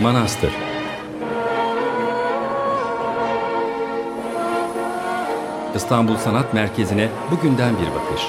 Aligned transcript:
Manastır 0.00 0.50
İstanbul 5.74 6.16
Sanat 6.16 6.54
Merkezi'ne 6.54 7.08
bugünden 7.30 7.74
bir 7.74 7.86
bakış. 7.94 8.22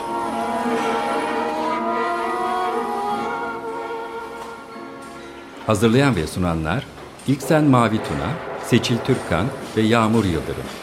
Hazırlayan 5.67 6.15
ve 6.15 6.27
sunanlar 6.27 6.85
İlksen 7.27 7.63
Mavi 7.63 7.97
Tuna, 7.97 8.29
Seçil 8.65 8.97
Türkkan 8.97 9.45
ve 9.77 9.81
Yağmur 9.81 10.25
Yıldırım. 10.25 10.78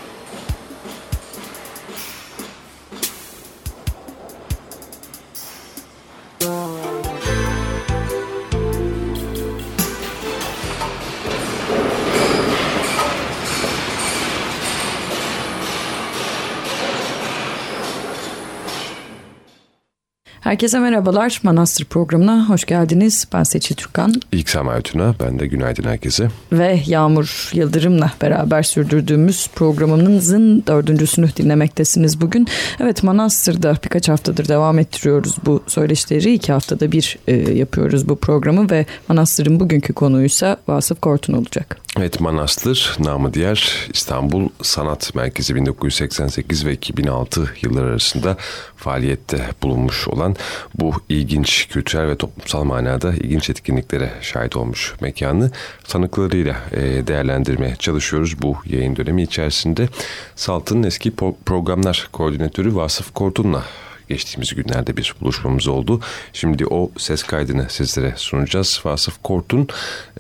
Herkese 20.46 20.78
merhabalar. 20.78 21.41
Manastır 21.42 21.84
programına 21.84 22.48
hoş 22.48 22.64
geldiniz. 22.64 23.28
Ben 23.32 23.42
Seçil 23.42 23.74
Türkan. 23.74 24.14
İlk 24.32 24.48
Sema 24.48 24.80
Tuna, 24.80 25.14
ben 25.20 25.38
de 25.38 25.46
günaydın 25.46 25.82
herkese. 25.82 26.28
Ve 26.52 26.80
Yağmur 26.87 27.50
Yıldırım'la 27.54 28.12
beraber 28.23 28.62
sürdürdüğümüz 28.62 29.48
programımızın 29.54 30.65
dördüncüsünü 30.66 31.29
dinlemektesiniz 31.37 32.20
bugün. 32.20 32.46
Evet 32.80 33.02
Manastır'da 33.02 33.76
birkaç 33.85 34.09
haftadır 34.09 34.48
devam 34.48 34.79
ettiriyoruz 34.79 35.37
bu 35.46 35.62
söyleşileri. 35.66 36.35
İki 36.35 36.52
haftada 36.52 36.92
bir 36.92 37.18
e, 37.26 37.35
yapıyoruz 37.37 38.09
bu 38.09 38.16
programı 38.16 38.70
ve 38.70 38.87
Manastır'ın 39.09 39.60
bugünkü 39.60 39.92
konuysa 39.92 40.57
Vasıf 40.68 41.01
Kortun 41.01 41.32
olacak. 41.32 41.85
Evet 41.98 42.20
Manastır, 42.20 42.96
namı 42.98 43.34
diğer 43.34 43.88
İstanbul 43.92 44.48
Sanat 44.62 45.14
Merkezi 45.14 45.54
1988 45.54 46.66
ve 46.66 46.72
2006 46.72 47.50
yılları 47.62 47.86
arasında 47.86 48.36
faaliyette 48.76 49.48
bulunmuş 49.62 50.08
olan 50.08 50.36
bu 50.74 50.92
ilginç 51.08 51.68
kültürel 51.68 52.08
ve 52.08 52.16
toplumsal 52.16 52.64
manada 52.64 53.14
ilginç 53.14 53.50
etkinliklere 53.50 54.10
şahit 54.20 54.56
olmuş 54.56 54.94
mekanı 55.00 55.50
tanıklarıyla 55.88 56.56
e, 56.72 57.06
değerlendirmeye 57.06 57.76
çalışıyoruz 57.76 58.42
bu 58.42 58.56
yayın 58.66 58.96
dönemi 58.96 59.22
içerisinde. 59.22 59.88
Salt'ın 60.36 60.82
eski 60.82 61.14
programlar 61.46 62.08
koordinatörü 62.12 62.74
Vasıf 62.74 63.14
Kortun'la 63.14 63.64
geçtiğimiz 64.09 64.54
günlerde 64.54 64.97
bir 64.97 65.15
buluşmamız 65.21 65.69
oldu. 65.69 66.00
Şimdi 66.32 66.66
o 66.66 66.91
ses 66.99 67.22
kaydını 67.22 67.66
sizlere 67.71 68.15
sunacağız. 68.16 68.81
Vasıf 68.84 69.22
Kort'un 69.22 69.69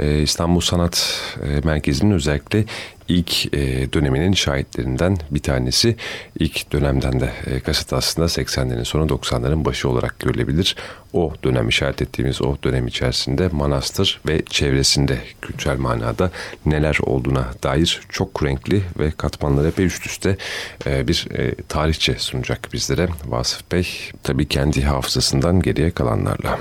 e, 0.00 0.22
İstanbul 0.22 0.60
Sanat 0.60 1.20
e, 1.42 1.60
Merkezi'nin 1.64 2.10
özellikle 2.10 2.64
ilk 3.08 3.54
e, 3.54 3.92
döneminin 3.92 4.32
şahitlerinden 4.32 5.16
bir 5.30 5.40
tanesi. 5.40 5.96
İlk 6.38 6.72
dönemden 6.72 7.20
de 7.20 7.30
e, 7.46 7.60
kasıt 7.60 7.92
aslında 7.92 8.26
80'lerin 8.26 8.84
sonu 8.84 9.06
90'ların 9.06 9.64
başı 9.64 9.88
olarak 9.88 10.20
görülebilir. 10.20 10.76
O 11.12 11.32
dönem 11.44 11.68
işaret 11.68 12.02
ettiğimiz 12.02 12.42
o 12.42 12.56
dönem 12.64 12.86
içerisinde 12.86 13.48
manastır 13.52 14.20
ve 14.28 14.42
çevresinde 14.44 15.18
kültürel 15.42 15.78
manada 15.78 16.30
neler 16.66 16.98
olduğuna 17.02 17.48
dair 17.62 18.00
çok 18.08 18.44
renkli 18.44 18.82
ve 18.98 19.10
katmanları 19.10 19.68
epey 19.68 19.86
üst 19.86 20.06
üste 20.06 20.36
e, 20.86 21.08
bir 21.08 21.28
e, 21.30 21.54
tarihçe 21.68 22.14
sunacak 22.18 22.68
bizlere 22.72 23.08
Vasıf 23.26 23.72
Bey. 23.72 23.88
Tabii 24.22 24.48
kendi 24.48 24.82
hafızasından 24.82 25.62
geriye 25.62 25.90
kalanlarla. 25.90 26.58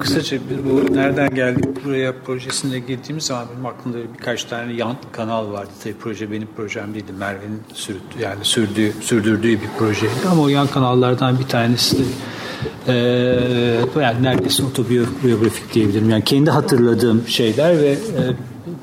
Kısaca 0.00 0.38
bu 0.64 0.94
nereden 0.94 1.34
geldik 1.34 1.84
buraya 1.84 2.14
projesine 2.26 2.78
girdiğimiz 2.78 3.24
zaman 3.24 3.46
benim 3.52 3.66
aklımda 3.66 3.98
birkaç 4.18 4.44
tane 4.44 4.72
yan 4.72 4.96
kanal 5.12 5.52
vardı. 5.52 5.70
Tabii 5.84 5.94
proje 6.00 6.32
benim 6.32 6.48
projem 6.56 6.94
değildi. 6.94 7.12
Merve'nin 7.18 7.62
sürdü, 7.74 7.98
yani 8.20 8.38
sürdüğü, 8.42 8.92
sürdürdüğü 9.00 9.52
bir 9.52 9.68
projeydi. 9.78 10.14
Ama 10.30 10.42
o 10.42 10.48
yan 10.48 10.66
kanallardan 10.66 11.38
bir 11.38 11.44
tanesi 11.44 11.98
de 11.98 12.02
e, 12.88 12.94
yani 14.00 14.22
neredeyse 14.22 14.62
otobiyografik 14.62 15.74
diyebilirim. 15.74 16.10
Yani 16.10 16.24
kendi 16.24 16.50
hatırladığım 16.50 17.28
şeyler 17.28 17.78
ve 17.78 17.90
e, 17.90 18.22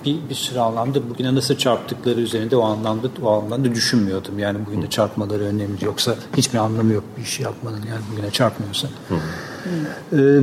bir, 0.05 0.17
bir 0.29 0.35
sürü 0.35 0.59
anlamda 0.59 1.09
bugüne 1.09 1.35
nasıl 1.35 1.55
çarptıkları 1.55 2.19
üzerinde 2.21 2.55
o 2.55 2.63
anlamda 2.63 3.07
o 3.23 3.31
anlamda 3.31 3.75
düşünmüyordum. 3.75 4.39
Yani 4.39 4.57
bugün 4.67 4.81
de 4.81 4.89
çarpmaları 4.89 5.43
önemli. 5.43 5.85
Yoksa 5.85 6.15
hiçbir 6.37 6.57
anlamı 6.57 6.93
yok 6.93 7.03
bir 7.17 7.25
şey 7.25 7.43
yapmanın 7.43 7.81
yani 7.89 8.01
bugüne 8.11 8.31
çarpmıyorsa. 8.31 8.87
Hı. 9.09 9.15
Ee, 10.13 10.41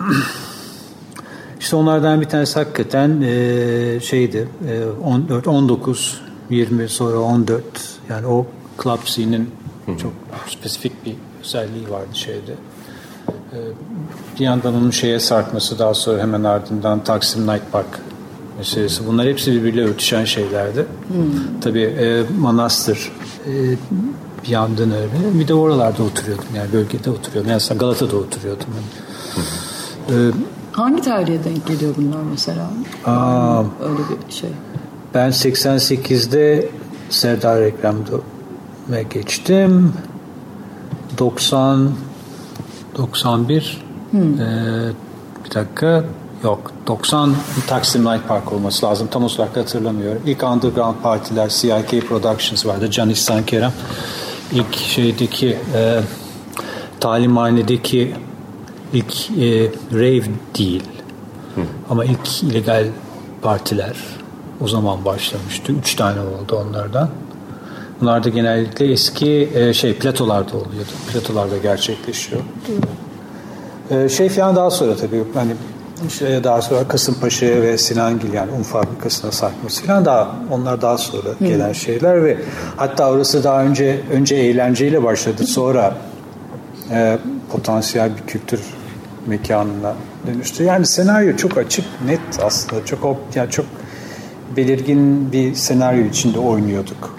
işte 1.60 1.76
onlardan 1.76 2.20
bir 2.20 2.26
tanesi 2.26 2.58
hakikaten 2.58 3.20
e, 3.20 4.00
şeydi 4.00 4.48
e, 4.68 4.84
14, 5.04 5.46
19, 5.46 6.20
20 6.50 6.88
sonra 6.88 7.18
14 7.18 7.62
yani 8.08 8.26
o 8.26 8.46
club 8.82 8.98
scene'in 9.04 9.50
çok 10.02 10.12
spesifik 10.48 11.04
bir 11.04 11.14
özelliği 11.40 11.90
vardı 11.90 12.08
şeyde. 12.12 12.52
E, 13.52 13.58
bir 14.38 14.44
yandan 14.44 14.74
onun 14.74 14.90
şeye 14.90 15.20
sarkması 15.20 15.78
daha 15.78 15.94
sonra 15.94 16.22
hemen 16.22 16.44
ardından 16.44 17.04
Taksim 17.04 17.46
Night 17.46 17.72
Park 17.72 18.00
meselesi. 18.58 19.06
Bunlar 19.06 19.26
hepsi 19.26 19.52
birbiriyle 19.52 19.84
örtüşen 19.84 20.24
şeylerdi. 20.24 20.86
Hmm. 21.08 21.60
Tabii 21.60 21.82
e, 21.82 22.22
Manastır 22.38 23.12
e, 23.46 23.52
bir 24.44 24.48
yandan 24.48 24.92
öyle. 24.92 25.38
Bir 25.38 25.48
de 25.48 25.54
oralarda 25.54 26.02
oturuyordum 26.02 26.46
yani 26.56 26.72
bölgede 26.72 27.10
oturuyordum. 27.10 27.50
Yani 27.50 27.62
Galata'da 27.78 28.16
oturuyordum. 28.16 28.66
Yani. 28.74 29.46
Ee, 30.10 30.30
Hangi 30.72 31.02
tarihe 31.02 31.44
denk 31.44 31.66
geliyor 31.66 31.94
bunlar 31.96 32.22
mesela? 32.30 32.70
Aa, 33.06 33.60
Öyle 33.60 33.98
bir 34.28 34.32
şey. 34.32 34.50
Ben 35.14 35.28
88'de 35.28 36.68
Serdar 37.10 37.60
Reklam'da 37.60 39.02
geçtim. 39.02 39.92
90 41.18 41.90
91 42.96 43.82
hmm. 44.10 44.40
e, 44.40 44.92
bir 45.44 45.54
dakika 45.54 46.04
yok 46.44 46.72
90 46.86 47.34
Taksim 47.66 48.04
Night 48.04 48.28
Park 48.28 48.52
olması 48.52 48.86
lazım 48.86 49.08
tam 49.10 49.24
olarak 49.24 49.56
hatırlamıyorum. 49.56 50.22
İlk 50.26 50.42
underground 50.42 50.96
partiler 51.02 51.48
CIK 51.48 52.08
Productions 52.08 52.66
vardı. 52.66 52.90
Canis 52.90 53.18
Sankerem 53.18 53.72
ilk 54.52 54.76
şeydeki 54.76 55.58
e, 55.74 56.00
talimhanedeki 57.00 58.14
ilk 58.92 59.30
e, 59.30 59.70
rave 59.92 60.24
değil. 60.58 60.82
Hı. 61.54 61.60
Ama 61.90 62.04
ilk 62.04 62.42
illegal 62.42 62.86
partiler 63.42 63.96
o 64.60 64.68
zaman 64.68 65.04
başlamıştı. 65.04 65.72
Üç 65.72 65.94
tane 65.94 66.20
oldu 66.20 66.64
onlardan. 66.68 67.08
Bunlar 68.00 68.24
da 68.24 68.28
genellikle 68.28 68.92
eski 68.92 69.48
e, 69.54 69.72
şey 69.72 69.94
platolarda 69.94 70.56
oluyordu. 70.56 70.90
Platolarda 71.12 71.58
gerçekleşiyor. 71.58 72.42
E, 73.90 74.08
şey 74.08 74.28
falan 74.28 74.56
daha 74.56 74.70
sonra 74.70 74.96
tabii 74.96 75.24
hani 75.34 75.52
işte 76.08 76.44
daha 76.44 76.62
sonra 76.62 76.88
Kasımpaşa 76.88 77.46
ve 77.46 77.78
Sinangil 77.78 78.32
yani 78.32 78.52
un 78.52 78.62
fabrikasına 78.62 79.32
sarkması 79.32 79.84
falan 79.84 80.04
daha 80.04 80.36
onlar 80.50 80.82
daha 80.82 80.98
sonra 80.98 81.28
Hı. 81.38 81.44
gelen 81.44 81.72
şeyler 81.72 82.24
ve 82.24 82.38
hatta 82.76 83.10
orası 83.10 83.44
daha 83.44 83.62
önce 83.62 84.00
önce 84.12 84.36
eğlenceyle 84.36 85.02
başladı 85.02 85.46
sonra 85.46 85.94
e, 86.90 87.18
potansiyel 87.52 88.10
bir 88.16 88.32
kültür 88.32 88.60
mekanına 89.26 89.94
dönüştü. 90.26 90.64
Yani 90.64 90.86
senaryo 90.86 91.36
çok 91.36 91.58
açık, 91.58 91.84
net 92.06 92.20
aslında. 92.42 92.84
Çok 92.84 93.18
yani 93.34 93.50
çok 93.50 93.66
belirgin 94.56 95.32
bir 95.32 95.54
senaryo 95.54 96.04
içinde 96.04 96.38
oynuyorduk. 96.38 97.16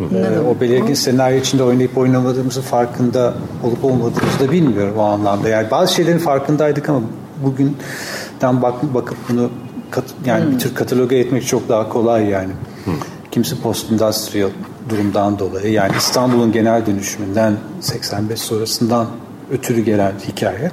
Ee, 0.00 0.38
o 0.48 0.60
belirgin 0.60 0.94
senaryo 0.94 1.38
içinde 1.38 1.62
oynayıp 1.62 1.98
oynamadığımızın 1.98 2.62
farkında 2.62 3.34
olup 3.64 3.84
olmadığımızı 3.84 4.38
da 4.40 4.52
bilmiyorum 4.52 4.94
o 4.98 5.02
anlamda. 5.02 5.48
Yani 5.48 5.70
bazı 5.70 5.94
şeylerin 5.94 6.18
farkındaydık 6.18 6.88
ama 6.88 7.00
bugünden 7.44 8.62
bak, 8.62 8.94
bakıp 8.94 9.16
bunu 9.28 9.50
kat, 9.90 10.04
yani 10.26 10.44
hmm. 10.44 10.52
bir 10.52 10.58
tür 10.58 10.74
kataloga 10.74 11.16
etmek 11.16 11.46
çok 11.46 11.68
daha 11.68 11.88
kolay 11.88 12.26
yani. 12.26 12.52
Hmm. 12.84 12.94
Kimisi 13.30 13.62
post 13.62 13.90
industrial 13.90 14.50
durumdan 14.88 15.38
dolayı 15.38 15.72
yani 15.72 15.92
İstanbul'un 15.98 16.52
genel 16.52 16.86
dönüşümünden 16.86 17.56
85 17.80 18.40
sonrasından 18.40 19.06
ötürü 19.50 19.80
gelen 19.80 20.12
hikaye. 20.28 20.70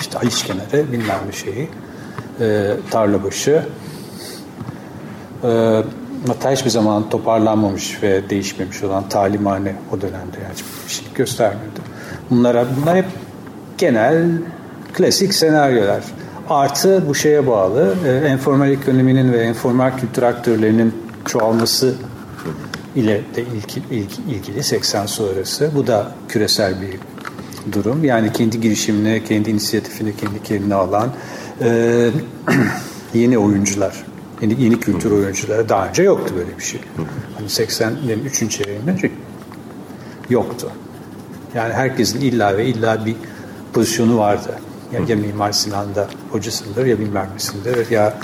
İşte 0.00 0.18
Haliç 0.18 0.44
kenarı 0.44 0.92
bilmem 0.92 1.18
bir 1.28 1.36
şeyi. 1.36 1.68
E, 2.40 2.76
tarla 2.90 3.24
başı. 3.24 3.62
E, 5.44 5.82
hatta 6.26 6.50
hiçbir 6.50 6.70
zaman 6.70 7.10
toparlanmamış 7.10 8.02
ve 8.02 8.30
değişmemiş 8.30 8.82
olan 8.82 9.08
talimhane 9.08 9.74
o 9.92 10.00
dönemde 10.00 10.36
yani 10.42 10.54
hiçbir 10.54 11.04
şey 11.04 11.14
göstermiyordu. 11.14 11.80
Bunlara, 12.30 12.66
bunlar 12.76 12.96
hep 12.96 13.06
genel 13.78 14.28
klasik 14.92 15.34
senaryolar. 15.34 16.04
Artı 16.50 17.08
bu 17.08 17.14
şeye 17.14 17.46
bağlı 17.46 17.94
e, 18.06 18.32
informal 18.32 18.70
ekonominin 18.70 19.32
ve 19.32 19.44
informal 19.44 19.98
kültür 19.98 20.22
aktörlerinin 20.22 20.94
çoğalması 21.24 21.94
ile 22.96 23.20
de 23.36 23.42
ilgili, 23.42 24.06
ilgili 24.28 24.62
80 24.62 25.06
sonrası. 25.06 25.70
Bu 25.74 25.86
da 25.86 26.12
küresel 26.28 26.80
bir 26.80 26.98
durum. 27.72 28.04
Yani 28.04 28.32
kendi 28.32 28.60
girişimine, 28.60 29.24
kendi 29.24 29.50
inisiyatifini 29.50 30.16
kendi 30.16 30.42
kendine 30.42 30.74
alan, 30.74 31.12
e, 31.60 32.10
yeni 33.14 33.38
oyuncular, 33.38 34.04
yeni, 34.42 34.62
yeni 34.62 34.80
kültür 34.80 35.10
oyuncuları 35.10 35.68
daha 35.68 35.88
önce 35.88 36.02
yoktu 36.02 36.34
böyle 36.36 36.58
bir 36.58 36.62
şey. 36.62 36.80
Hani 37.34 37.46
80'lerin 37.46 38.24
3. 38.24 38.50
çeyreğinde 38.50 39.10
yoktu. 40.30 40.70
Yani 41.54 41.72
herkesin 41.72 42.20
illa 42.20 42.58
ve 42.58 42.66
illa 42.66 43.06
bir 43.06 43.16
pozisyonu 43.72 44.18
vardı. 44.18 44.58
Ya, 44.92 45.00
ya 45.08 45.16
Mimar 45.16 45.52
Sinan'da 45.52 46.08
hocasındır 46.30 46.86
ya 46.86 46.98
bilmem 46.98 47.28
nesindir 47.34 47.90
ya 47.90 48.14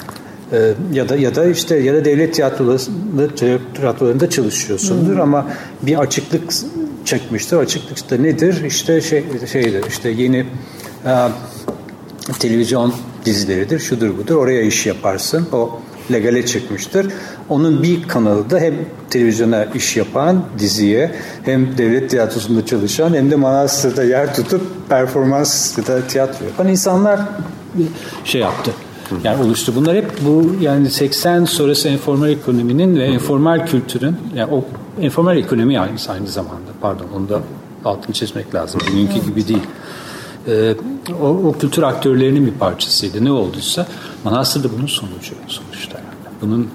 e, 0.53 0.75
ya 0.93 1.09
da 1.09 1.17
ya 1.17 1.35
da 1.35 1.45
işte 1.45 1.77
ya 1.77 1.95
da 1.95 2.05
devlet 2.05 2.35
tiyatrolarında 2.35 3.35
tiyatrolarında 3.35 4.31
çalışıyorsundur 4.31 5.13
hmm. 5.13 5.21
ama 5.21 5.47
bir 5.83 5.99
açıklık 5.99 6.53
çekmiştir. 7.09 7.57
Açıklık 7.57 8.11
da 8.11 8.17
nedir? 8.17 8.65
İşte 8.65 9.01
şey 9.01 9.25
şeydir. 9.53 9.85
İşte 9.89 10.09
yeni 10.09 10.47
e, 11.07 11.13
televizyon 12.39 12.95
dizileridir. 13.25 13.79
Şudur 13.79 14.19
budur. 14.19 14.37
Oraya 14.37 14.63
iş 14.63 14.87
yaparsın. 14.87 15.49
O 15.53 15.81
legale 16.13 16.47
çıkmıştır. 16.47 17.13
Onun 17.49 17.83
bir 17.83 18.09
kanalı 18.09 18.51
da 18.51 18.59
hem 18.59 18.75
televizyona 19.11 19.65
iş 19.65 19.97
yapan 19.97 20.45
diziye 20.59 21.15
hem 21.45 21.79
devlet 21.79 22.11
tiyatrosunda 22.11 22.67
çalışan 22.67 23.15
hem 23.15 23.31
de 23.31 23.37
Manastır'da 23.37 24.05
yer 24.05 24.35
tutup 24.35 24.63
performans 24.89 25.79
ya 25.79 25.87
da 25.87 26.07
tiyatro 26.07 26.45
yapan 26.45 26.69
insanlar 26.69 27.21
şey 28.25 28.41
yaptı. 28.41 28.71
Yani 29.25 29.43
oluştu. 29.43 29.73
Bunlar 29.77 29.97
hep 29.97 30.11
bu 30.27 30.57
yani 30.61 30.91
80 30.91 31.45
sonrası 31.45 31.89
informal 31.89 32.31
ekonominin 32.31 32.97
ve 32.97 33.09
informal 33.09 33.67
kültürün 33.67 34.17
yani 34.35 34.53
o 34.53 34.65
informal 35.01 35.37
ekonomi 35.37 35.81
aynı, 35.81 35.97
aynı 36.09 36.27
zamanda 36.27 36.71
pardon 36.81 37.07
onu 37.17 37.29
da 37.29 37.41
altını 37.85 38.15
çizmek 38.15 38.55
lazım. 38.55 38.81
Bugünkü 38.91 39.25
gibi 39.25 39.49
değil. 39.49 39.67
Ee, 40.49 40.75
o, 41.23 41.27
o 41.27 41.53
kültür 41.53 41.83
aktörlerinin 41.83 42.47
bir 42.47 42.53
parçasıydı. 42.53 43.25
Ne 43.25 43.33
olduysa 43.33 43.87
Manastır 44.25 44.65
da 44.65 44.69
bunun 44.79 44.87
sonucu 44.87 45.35
sonuçta. 45.47 46.01
Bunun 46.43 46.69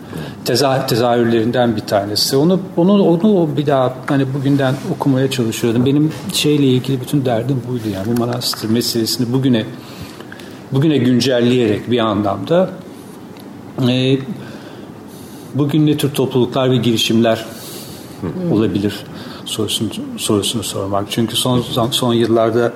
teza, 0.46 0.88
tezahürlerinden 0.88 1.76
bir 1.76 1.82
tanesi. 1.82 2.38
Onu 2.38 2.60
onu 2.78 3.04
onu 3.04 3.50
bir 3.58 3.66
daha 3.66 3.94
hani 4.08 4.34
bugünden 4.34 4.76
okumaya 4.96 5.32
çalışıyordum. 5.32 5.86
Benim 5.86 6.12
şeyle 6.34 6.68
ilgili 6.68 7.02
bütün 7.02 7.26
derdim 7.26 7.62
buydu 7.70 7.84
yani 7.94 8.06
bu 8.08 8.20
manastır 8.20 8.70
meselesini 8.70 9.34
bugüne 9.34 9.66
bugüne 10.72 10.98
güncelleyerek 10.98 11.92
bir 11.92 12.00
anlamda 12.00 12.70
e, 13.90 14.18
bugün 15.56 15.88
ne 15.88 15.98
tür 15.98 16.14
topluluklar 16.14 16.72
ve 16.72 16.78
girişimler 16.78 17.46
olabilir 18.52 19.06
sorusunu, 19.46 19.90
sorusunu 20.18 20.64
sormak. 20.64 21.12
Çünkü 21.12 21.36
son 21.36 21.62
son 21.92 22.14
yıllarda 22.14 22.74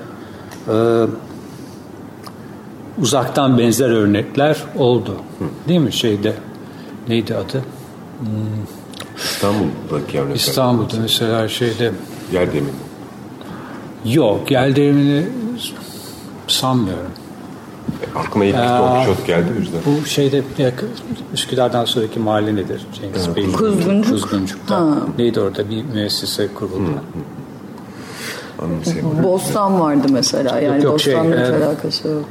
e, 0.68 1.06
uzaktan 3.02 3.58
benzer 3.58 3.90
örnekler 3.90 4.58
oldu. 4.78 5.16
Değil 5.68 5.80
mi 5.80 5.94
şeyde? 5.94 6.34
Neydi 7.08 7.36
adı? 7.36 7.64
Hmm. 8.20 8.28
İstanbul'daki 9.18 10.20
örnekler. 10.20 10.36
İstanbul'da 10.36 10.98
mesela 11.02 11.50
şeyde 11.50 11.92
Yer 12.32 12.54
demini. 12.54 12.72
Yok, 14.06 14.52
yer 14.52 14.76
demini 14.76 15.28
sanmıyorum. 16.48 17.12
Aklıma 18.16 18.46
ilk 18.46 18.56
Don 18.56 18.96
Quixote 18.96 19.28
geldi 19.28 19.48
o 19.58 19.60
yüzden. 19.60 19.80
Bu 19.86 20.06
şeyde 20.06 20.44
Üsküdar'dan 21.34 21.86
sonraki 21.86 22.20
mahalle 22.20 22.56
nedir? 22.56 22.88
Cengiz 22.94 23.26
evet. 23.26 23.36
Bey'in. 23.36 23.52
Kuzguncuk. 23.52 24.12
Kuzguncuk'ta. 24.12 24.76
Ha. 24.76 24.98
Neydi 25.18 25.40
orada 25.40 25.70
bir 25.70 25.84
müessese 25.84 26.48
kuruldu. 26.54 26.92
Hı. 26.92 26.98
Bostan 29.24 29.80
vardı 29.80 30.08
mesela. 30.12 30.60
Yani 30.60 30.76
yok, 30.76 30.84
yok, 30.84 31.02
şey, 31.02 31.16
Bostan'la 31.16 31.36
şey, 31.36 31.46
hiç 31.46 31.62
e, 31.62 31.66
alakası 31.66 32.08
yok. 32.08 32.26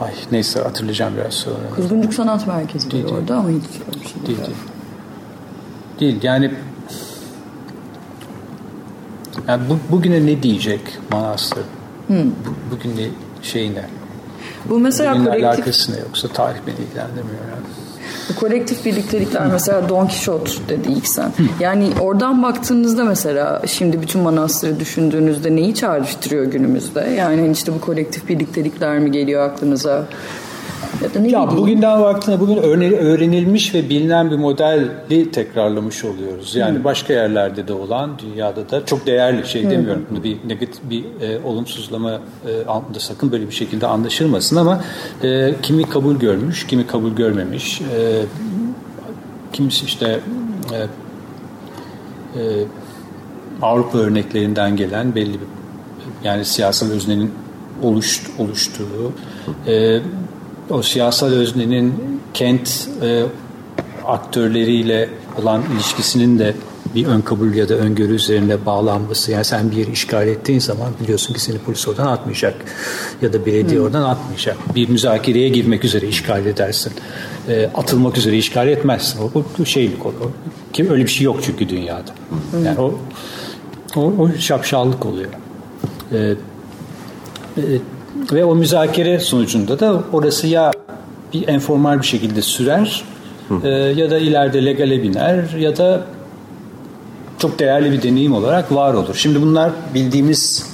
Ay 0.00 0.12
neyse 0.32 0.60
hatırlayacağım 0.60 1.14
biraz 1.16 1.34
sonra. 1.34 1.56
Kuzguncuk 1.76 2.14
Sanat 2.14 2.46
Merkezi 2.46 2.90
değil, 2.90 3.04
orada 3.04 3.36
ama 3.36 3.48
hiç 3.48 3.64
öyle 3.86 4.00
bir 4.00 4.06
şey 4.06 4.26
değil. 4.26 4.38
Değil, 4.38 4.50
değil. 6.00 6.22
yani 6.22 6.54
yani 9.48 9.62
bu, 9.70 9.96
bugüne 9.96 10.26
ne 10.26 10.42
diyecek 10.42 10.80
Manastır? 11.12 11.64
Hmm. 12.06 12.24
Bu, 12.24 12.76
bugün 12.76 12.96
ne 12.96 13.08
şey 13.42 13.74
ne? 13.74 13.84
Bu 14.68 14.78
mesela 14.78 15.12
Bugünle 15.14 15.30
kolektif... 15.30 15.48
alakası 15.48 15.92
ne 15.92 15.98
yoksa 15.98 16.28
tarih 16.28 16.58
beni 16.66 16.74
ilgilendirmiyor 16.74 17.40
yani. 17.50 17.66
Bu 18.30 18.34
kolektif 18.40 18.84
birliktelikler 18.84 19.46
mesela 19.46 19.88
Don 19.88 20.06
Quixote 20.06 20.50
dedi 20.68 20.88
ilk 20.92 21.06
sen. 21.06 21.32
Yani 21.60 21.90
oradan 22.00 22.42
baktığınızda 22.42 23.04
mesela 23.04 23.62
şimdi 23.66 24.02
bütün 24.02 24.20
manastırı 24.20 24.80
düşündüğünüzde 24.80 25.56
neyi 25.56 25.74
çağrıştırıyor 25.74 26.44
günümüzde? 26.44 27.00
Yani 27.00 27.50
işte 27.52 27.74
bu 27.74 27.80
kolektif 27.80 28.28
birliktelikler 28.28 28.98
mi 28.98 29.12
geliyor 29.12 29.42
aklınıza? 29.50 30.06
Ya, 31.02 31.14
da 31.14 31.20
ne 31.20 31.28
ya 31.28 31.56
bugünden 31.56 32.00
baktığında 32.00 32.40
bugün 32.40 32.56
öğrenilmiş 32.56 33.74
ve 33.74 33.88
bilinen 33.88 34.30
bir 34.30 34.36
modeli 34.36 35.30
tekrarlamış 35.30 36.04
oluyoruz. 36.04 36.54
Yani 36.54 36.76
hmm. 36.76 36.84
başka 36.84 37.12
yerlerde 37.12 37.68
de 37.68 37.72
olan, 37.72 38.10
dünyada 38.18 38.70
da 38.70 38.86
çok 38.86 39.06
değerli 39.06 39.46
şey 39.46 39.62
hmm. 39.62 39.70
demiyorum. 39.70 40.06
Bunu 40.10 40.24
bir 40.24 40.36
negatif 40.48 40.90
bir 40.90 41.04
e, 41.20 41.40
olumsuzlama 41.44 42.20
e, 42.46 42.66
da 42.94 42.98
sakın 42.98 43.32
böyle 43.32 43.46
bir 43.46 43.54
şekilde 43.54 43.86
anlaşılmasın 43.86 44.56
ama 44.56 44.84
e, 45.22 45.54
kimi 45.62 45.82
kabul 45.82 46.16
görmüş, 46.16 46.66
kimi 46.66 46.86
kabul 46.86 47.10
görmemiş. 47.10 47.80
E, 47.80 48.24
kimisi 49.52 49.86
işte 49.86 50.20
e, 50.72 50.76
e, 52.40 52.64
Avrupa 53.62 53.98
örneklerinden 53.98 54.76
gelen 54.76 55.14
belli 55.14 55.32
bir 55.32 55.48
yani 56.24 56.44
siyasal 56.44 56.90
öznenin 56.90 57.32
oluş, 57.82 58.22
oluştuğu 58.38 59.12
e, 59.66 60.00
o 60.70 60.82
siyasal 60.82 61.26
öznenin 61.26 61.94
kent 62.34 62.88
e, 63.02 63.22
aktörleriyle 64.06 65.08
olan 65.42 65.62
ilişkisinin 65.74 66.38
de 66.38 66.54
bir 66.94 67.06
ön 67.06 67.20
kabul 67.20 67.54
ya 67.54 67.68
da 67.68 67.74
öngörü 67.74 68.14
üzerine 68.14 68.66
bağlanması. 68.66 69.32
Yani 69.32 69.44
sen 69.44 69.70
bir 69.70 69.76
yeri 69.76 69.90
işgal 69.90 70.28
ettiğin 70.28 70.58
zaman 70.58 70.88
biliyorsun 71.02 71.34
ki 71.34 71.40
seni 71.40 71.58
polis 71.58 71.88
oradan 71.88 72.06
atmayacak 72.06 72.54
ya 73.22 73.32
da 73.32 73.46
belediye 73.46 73.78
hmm. 73.78 73.86
oradan 73.86 74.02
atmayacak. 74.02 74.56
Bir 74.74 74.88
müzakereye 74.88 75.48
girmek 75.48 75.84
üzere 75.84 76.08
işgal 76.08 76.46
edersin. 76.46 76.92
E, 77.48 77.70
atılmak 77.74 78.18
üzere 78.18 78.36
işgal 78.36 78.68
etmezsin. 78.68 79.20
O, 79.20 79.42
o 79.62 79.64
şeylik 79.64 80.06
olur. 80.06 80.14
Kim 80.72 80.90
öyle 80.90 81.02
bir 81.02 81.10
şey 81.10 81.24
yok 81.24 81.40
çünkü 81.42 81.68
dünyada. 81.68 82.10
Hmm. 82.50 82.64
Yani 82.64 82.80
o 82.80 82.94
o, 83.96 84.00
o 84.00 84.32
şapşallık 84.38 85.06
oluyor. 85.06 85.30
E, 86.12 86.16
e, 87.56 87.62
ve 88.32 88.44
o 88.44 88.54
müzakere 88.54 89.18
sonucunda 89.18 89.80
da 89.80 90.02
orası 90.12 90.46
ya 90.46 90.72
bir 91.32 91.48
enformal 91.48 91.98
bir 91.98 92.06
şekilde 92.06 92.42
sürer 92.42 93.04
e, 93.62 93.68
ya 93.68 94.10
da 94.10 94.18
ileride 94.18 94.64
legale 94.64 95.02
biner 95.02 95.44
ya 95.58 95.76
da 95.76 96.04
çok 97.38 97.58
değerli 97.58 97.92
bir 97.92 98.02
deneyim 98.02 98.34
olarak 98.34 98.74
var 98.74 98.94
olur. 98.94 99.14
Şimdi 99.14 99.42
bunlar 99.42 99.72
bildiğimiz 99.94 100.66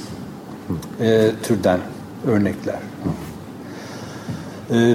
e, 1.01 1.31
türden 1.43 1.81
örnekler. 2.27 2.79
E, 4.71 4.95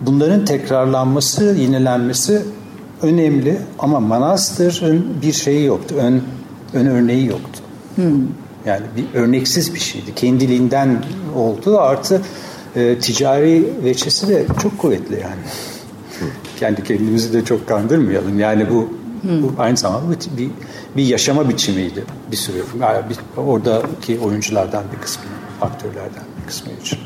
bunların 0.00 0.44
tekrarlanması, 0.44 1.44
yinelenmesi 1.44 2.42
önemli 3.02 3.58
ama 3.78 4.00
manastırın 4.00 5.06
bir 5.22 5.32
şeyi 5.32 5.64
yoktu. 5.66 5.94
Ön, 5.98 6.22
ön 6.74 6.86
örneği 6.86 7.26
yoktu. 7.26 7.60
Hmm. 7.94 8.26
Yani 8.66 8.82
bir 8.96 9.18
örneksiz 9.18 9.74
bir 9.74 9.80
şeydi. 9.80 10.14
Kendiliğinden 10.14 11.04
oldu. 11.36 11.78
Artı 11.78 12.22
e, 12.76 12.98
ticari 12.98 13.64
veçesi 13.84 14.28
de 14.28 14.46
çok 14.62 14.78
kuvvetli 14.78 15.14
yani. 15.14 15.40
Kendi 16.60 16.84
kendimizi 16.84 17.32
de 17.32 17.44
çok 17.44 17.68
kandırmayalım. 17.68 18.38
Yani 18.38 18.70
bu, 18.70 18.92
bu 19.22 19.52
aynı 19.58 19.76
zamanda 19.76 20.10
bir, 20.10 20.42
bir, 20.42 20.50
bir 20.96 21.04
yaşama 21.04 21.48
biçimiydi 21.48 22.04
bir 22.30 22.36
süre. 22.36 22.56
Yani 22.80 22.98
bir, 23.10 23.42
oradaki 23.42 24.18
oyunculardan 24.20 24.84
bir 24.96 25.02
kısmı, 25.02 25.24
aktörlerden 25.60 26.24
bir 26.40 26.46
kısmı 26.46 26.72
için. 26.82 26.98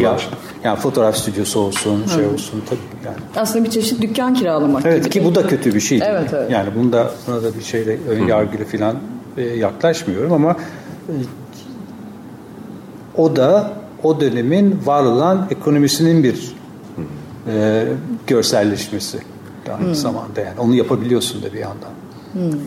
Ya, 0.00 0.16
yani 0.64 0.78
fotoğraf 0.78 1.16
stüdyosu 1.16 1.60
olsun, 1.60 2.04
Hı. 2.04 2.08
şey 2.10 2.26
olsun 2.26 2.62
tabii 2.68 2.78
yani. 3.04 3.16
Aslında 3.36 3.64
bir 3.64 3.70
çeşit 3.70 4.02
dükkan 4.02 4.34
kiralamak 4.34 4.86
evet, 4.86 5.04
gibi. 5.04 5.10
ki 5.10 5.24
bu 5.24 5.34
da 5.34 5.46
kötü 5.46 5.74
bir 5.74 5.80
şey. 5.80 6.00
Evet, 6.04 6.30
evet. 6.32 6.50
Yani 6.50 6.68
bunda 6.78 7.10
buna 7.26 7.42
da 7.42 7.54
bir 7.58 7.62
şeyle 7.62 7.98
ön 8.08 8.26
yargılı 8.26 8.64
falan 8.64 8.96
yaklaşmıyorum 9.42 10.32
ama 10.32 10.56
e, 11.08 11.12
o 13.16 13.36
da 13.36 13.72
o 14.02 14.20
dönemin 14.20 14.80
var 14.84 15.02
olan 15.02 15.46
ekonomisinin 15.50 16.24
bir 16.24 16.56
e, 17.48 17.84
görselleşmesi 18.26 19.18
aynı 19.72 19.86
hmm. 19.86 19.94
zamanda 19.94 20.40
yani 20.40 20.60
onu 20.60 20.74
yapabiliyorsun 20.74 21.42
da 21.42 21.52
bir 21.52 21.58
yandan. 21.58 21.90
Hmm. 22.32 22.60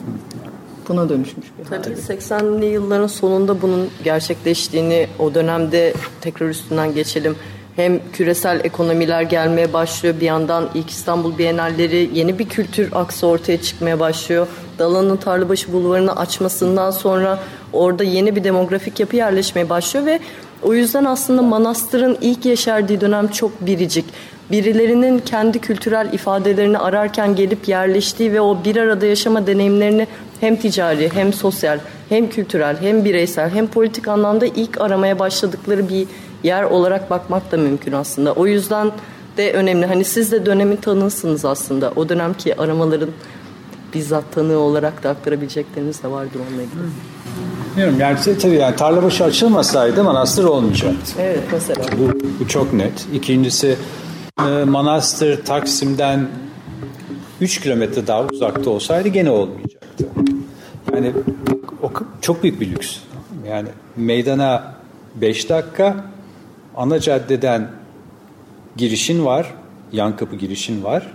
Buna 0.90 1.10
dönüşmüş 1.10 1.46
bir 1.60 1.66
Tabii 1.66 1.96
80'li 1.96 2.66
yılların 2.66 3.08
sonunda 3.08 3.62
bunun 3.62 3.90
gerçekleştiğini 4.04 5.08
o 5.20 5.34
dönemde 5.34 5.94
tekrar 6.22 6.50
üstünden 6.50 6.94
geçelim 6.94 7.36
hem 7.76 8.00
küresel 8.14 8.62
ekonomiler 8.64 9.22
gelmeye 9.22 9.74
başlıyor 9.74 10.16
bir 10.20 10.26
yandan 10.26 10.70
ilk 10.74 10.90
İstanbul 10.90 11.38
Bienalleri 11.38 12.10
yeni 12.14 12.40
bir 12.40 12.50
kültür 12.50 12.90
aksı 12.94 13.28
ortaya 13.28 13.62
çıkmaya 13.62 14.00
başlıyor. 14.00 14.48
Dalan'ın 14.80 15.18
Tarlabaşı 15.18 15.74
Bulvarı'nı 15.74 16.16
açmasından 16.16 16.92
sonra 16.92 17.40
orada 17.74 18.04
yeni 18.04 18.36
bir 18.36 18.44
demografik 18.44 19.00
yapı 19.00 19.16
yerleşmeye 19.16 19.70
başlıyor 19.70 20.06
ve 20.06 20.20
O 20.64 20.74
yüzden 20.74 21.06
aslında 21.06 21.42
manastırın 21.42 22.18
ilk 22.22 22.46
yeşerdiği 22.46 23.02
dönem 23.02 23.28
çok 23.28 23.62
biricik. 23.62 24.06
Birilerinin 24.52 25.20
kendi 25.20 25.60
kültürel 25.60 26.14
ifadelerini 26.14 26.78
ararken 26.78 27.36
gelip 27.36 27.68
yerleştiği 27.68 28.34
ve 28.34 28.42
o 28.42 28.58
bir 28.66 28.76
arada 28.76 29.06
yaşama 29.06 29.48
deneyimlerini 29.48 30.08
hem 30.40 30.56
ticari 30.56 31.14
hem 31.14 31.34
sosyal 31.34 31.80
hem 32.10 32.30
kültürel 32.30 32.78
hem 32.82 33.06
bireysel 33.06 33.50
hem 33.50 33.68
politik 33.68 34.08
anlamda 34.08 34.46
ilk 34.46 34.82
aramaya 34.82 35.20
başladıkları 35.20 35.90
bir 35.90 36.08
yer 36.44 36.64
olarak 36.64 37.10
bakmak 37.10 37.52
da 37.52 37.58
mümkün 37.58 37.92
aslında. 37.92 38.34
O 38.34 38.48
yüzden 38.48 38.92
de 39.38 39.54
önemli. 39.54 39.86
Hani 39.86 40.04
siz 40.04 40.32
de 40.32 40.46
dönemin 40.46 40.76
tanısınız 40.76 41.46
aslında. 41.46 41.94
O 41.96 42.10
dönemki 42.10 42.62
aramaların 42.62 43.10
bizzat 43.94 44.24
tanığı 44.32 44.58
olarak 44.58 45.04
da 45.04 45.10
aktarabilecekleriniz 45.10 46.04
de 46.04 46.12
vardır 46.12 46.40
onunla 46.50 46.62
ilgili. 46.62 46.82
Bilmiyorum 47.72 48.00
yani 48.00 48.38
tabii 48.42 48.56
yani 48.56 48.76
Tarlabaşı 48.76 49.24
açılmasaydı 49.24 50.04
manastır 50.04 50.44
olmayacaktı. 50.44 51.14
Evet 51.20 51.44
mesela. 51.52 51.84
Bu, 51.98 52.20
bu 52.40 52.48
çok 52.48 52.74
net. 52.74 53.08
İkincisi 53.14 53.78
e, 54.48 54.64
manastır 54.64 55.46
Taksim'den 55.46 56.28
3 57.42 57.62
kilometre 57.62 58.08
daha 58.08 58.24
uzakta 58.24 58.70
olsaydı 58.70 59.08
gene 59.08 59.30
olmayacaktı. 59.30 60.06
Yani 60.94 61.14
o 61.84 61.92
çok 62.22 62.44
büyük 62.44 62.62
bir 62.62 62.72
lüks. 62.72 62.98
Yani 63.50 63.68
meydana 63.96 64.76
5 65.16 65.50
dakika 65.50 66.06
ana 66.76 67.00
caddeden 67.00 67.72
girişin 68.78 69.26
var. 69.26 69.54
Yan 69.92 70.18
kapı 70.18 70.36
girişin 70.36 70.84
var. 70.84 71.14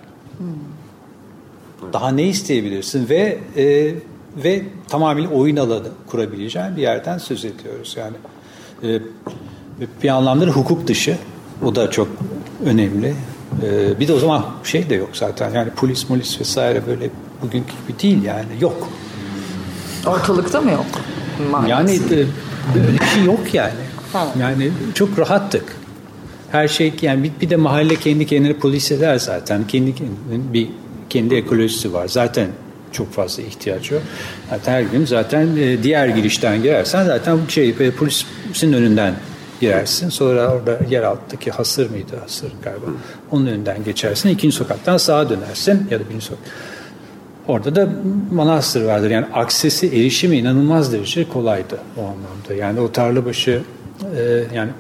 Daha 1.93 2.09
ne 2.09 2.23
isteyebilirsin 2.23 3.09
ve 3.09 3.38
e, 3.57 3.95
ve 4.45 4.62
tamamen 4.88 5.25
oyun 5.25 5.57
alanı 5.57 5.88
kurabileceğin 6.07 6.76
bir 6.76 6.83
yerden 6.83 7.19
söz 7.19 7.45
ediyoruz. 7.45 7.97
Yani 7.99 8.17
e, 8.83 9.00
bir 10.03 10.09
anlamda 10.09 10.47
hukuk 10.47 10.87
dışı. 10.87 11.19
O 11.64 11.75
da 11.75 11.91
çok 11.91 12.09
önemli. 12.64 13.14
E, 13.62 14.00
bir 14.00 14.09
de 14.09 14.12
o 14.12 14.19
zaman 14.19 14.47
şey 14.64 14.91
de 14.91 14.95
yok 14.95 15.11
zaten. 15.12 15.50
Yani 15.55 15.71
polis 15.71 16.11
molis 16.11 16.41
vesaire 16.41 16.83
böyle 16.87 17.11
bugünkü 17.43 17.73
gibi 17.88 18.03
değil 18.03 18.25
yani. 18.25 18.47
Yok. 18.61 18.88
Ortalıkta 20.07 20.61
mı 20.61 20.71
yok? 20.71 20.87
Maalesef. 21.50 21.71
Yani 22.11 22.21
e, 22.21 22.26
böyle 22.75 22.99
bir 23.00 23.05
şey 23.05 23.25
yok 23.25 23.55
yani. 23.55 23.73
Ha. 24.12 24.26
Yani 24.41 24.71
çok 24.95 25.19
rahattık. 25.19 25.76
Her 26.53 26.69
şey 26.69 26.95
yani 27.03 27.23
bir, 27.23 27.33
bir 27.41 27.50
de 27.50 27.57
mahalle 27.57 27.97
kendi 27.97 28.26
kendine 28.26 28.53
polis 28.53 28.93
eder 28.93 29.19
zaten. 29.19 29.67
Kendi 29.67 29.95
kendine 29.95 30.53
bir 30.53 30.69
kendi 31.14 31.35
ekolojisi 31.35 31.92
var. 31.92 32.09
Zaten 32.09 32.49
çok 32.92 33.12
fazla 33.12 33.42
ihtiyaç 33.42 33.90
yok. 33.90 34.02
Zaten 34.50 34.73
her 34.73 34.83
gün 34.83 35.04
zaten 35.04 35.49
e, 35.56 35.83
diğer 35.83 36.09
girişten 36.09 36.62
girersen 36.62 37.04
zaten 37.04 37.38
şey 37.49 37.68
e, 37.68 37.90
polisin 37.90 38.73
önünden 38.73 39.14
girersin. 39.61 40.09
Sonra 40.09 40.54
orada 40.54 40.78
yer 40.90 41.02
alttaki 41.02 41.50
hasır 41.50 41.90
mıydı? 41.90 42.16
Hasır 42.21 42.52
galiba. 42.62 42.87
Onun 43.30 43.47
önünden 43.47 43.85
geçersin. 43.85 44.28
İkinci 44.28 44.56
sokaktan 44.56 44.97
sağa 44.97 45.30
dönersin 45.30 45.87
ya 45.90 46.00
da 46.00 46.09
birinci 46.09 46.25
sokak. 46.25 46.44
Orada 47.49 47.76
da 47.76 47.88
manastır 48.33 48.83
vardır. 48.83 49.11
Yani 49.11 49.26
aksesi, 49.33 49.87
erişimi 49.87 50.37
inanılmaz 50.37 50.92
derece 50.92 51.28
kolaydı 51.28 51.78
o 51.97 52.00
anlamda. 52.00 52.54
Yani 52.64 52.80
o 52.80 52.92
tarlabaşı 52.92 53.62
e, 54.16 54.44
yani 54.54 54.71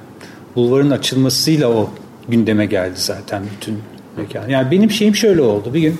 bulvarın 0.56 0.90
açılmasıyla 0.90 1.68
o 1.68 1.90
gündeme 2.28 2.66
geldi 2.66 2.96
zaten 2.96 3.42
bütün 3.56 3.78
mekan. 4.16 4.48
Yani 4.48 4.70
benim 4.70 4.90
şeyim 4.90 5.14
şöyle 5.14 5.42
oldu. 5.42 5.74
Bir 5.74 5.80
gün 5.80 5.98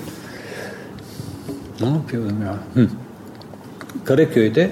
ne 1.81 1.89
yapıyordum 1.89 2.41
ya? 2.41 2.57
Hı. 2.73 2.89
Karaköy'de 4.05 4.71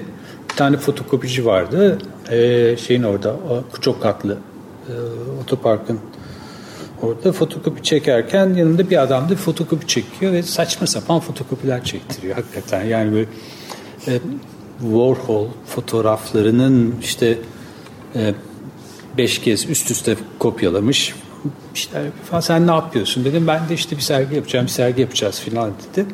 bir 0.50 0.56
tane 0.56 0.76
fotokopici 0.76 1.44
vardı. 1.44 1.98
Ee, 2.30 2.76
şeyin 2.76 3.02
orada 3.02 3.36
çok 3.80 4.02
katlı 4.02 4.38
e, 4.88 4.92
otoparkın 5.42 6.00
orada 7.02 7.32
fotokopi 7.32 7.82
çekerken 7.82 8.54
yanında 8.54 8.90
bir 8.90 9.02
adam 9.02 9.28
da 9.28 9.36
fotokopi 9.36 9.86
çekiyor 9.86 10.32
ve 10.32 10.42
saçma 10.42 10.86
sapan 10.86 11.20
fotokopiler 11.20 11.84
çektiriyor 11.84 12.36
hakikaten. 12.36 12.84
Yani 12.84 13.12
böyle 13.12 13.28
e, 14.06 14.20
Warhol 14.80 15.46
fotoğraflarının 15.66 16.94
işte 17.02 17.38
e, 18.14 18.34
beş 19.18 19.38
kez 19.38 19.70
üst 19.70 19.90
üste 19.90 20.16
kopyalamış. 20.38 21.14
İşte 21.74 22.10
falan 22.30 22.40
sen 22.40 22.66
ne 22.66 22.70
yapıyorsun 22.70 23.24
dedim. 23.24 23.46
Ben 23.46 23.68
de 23.68 23.74
işte 23.74 23.96
bir 23.96 24.02
sergi 24.02 24.34
yapacağım, 24.34 24.66
bir 24.66 24.70
sergi 24.70 25.00
yapacağız 25.00 25.40
filan 25.40 25.70
dedi 25.70 26.06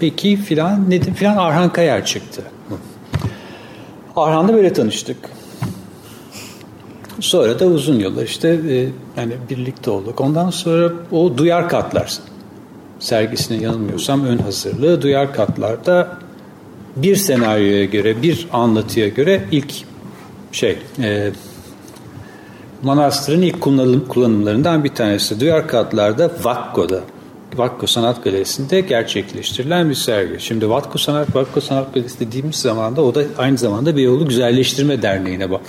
peki 0.00 0.36
filan 0.36 0.90
nedir 0.90 1.14
filan 1.14 1.36
Arhan 1.36 1.72
Kayar 1.72 2.04
çıktı. 2.04 2.42
Arhan'la 4.16 4.54
böyle 4.54 4.72
tanıştık. 4.72 5.16
Sonra 7.20 7.58
da 7.58 7.66
uzun 7.66 7.98
yıllar 7.98 8.22
işte 8.22 8.48
e, 8.48 8.74
yani 9.20 9.32
birlikte 9.50 9.90
olduk. 9.90 10.20
Ondan 10.20 10.50
sonra 10.50 10.92
o 11.12 11.38
Duyar 11.38 11.68
Katlar 11.68 12.18
sergisine 12.98 13.62
yanılmıyorsam 13.62 14.24
ön 14.24 14.38
hazırlığı 14.38 15.02
Duyar 15.02 15.32
Katlar'da 15.34 16.18
bir 16.96 17.16
senaryoya 17.16 17.84
göre, 17.84 18.22
bir 18.22 18.48
anlatıya 18.52 19.08
göre 19.08 19.44
ilk 19.52 19.74
şey 20.52 20.78
e, 21.02 21.30
Manastır'ın 22.82 23.42
ilk 23.42 23.60
kullanım, 23.60 24.04
kullanımlarından 24.08 24.84
bir 24.84 24.94
tanesi. 24.94 25.40
Duyar 25.40 25.68
Katlar'da 25.68 26.30
Vakko'da 26.42 27.00
Vakko 27.56 27.86
Sanat 27.86 28.24
Galerisi'nde 28.24 28.80
gerçekleştirilen 28.80 29.90
bir 29.90 29.94
sergi. 29.94 30.40
Şimdi 30.40 30.70
Vakko 30.70 30.98
Sanat, 30.98 31.36
Vakko 31.36 31.60
Sanat 31.60 31.94
Galerisi 31.94 32.20
dediğimiz 32.20 32.56
zaman 32.56 32.96
da 32.96 33.02
o 33.02 33.14
da 33.14 33.22
aynı 33.38 33.58
zamanda 33.58 33.96
Beyoğlu 33.96 34.28
Güzelleştirme 34.28 35.02
Derneği'ne 35.02 35.44
ba- 35.44 35.60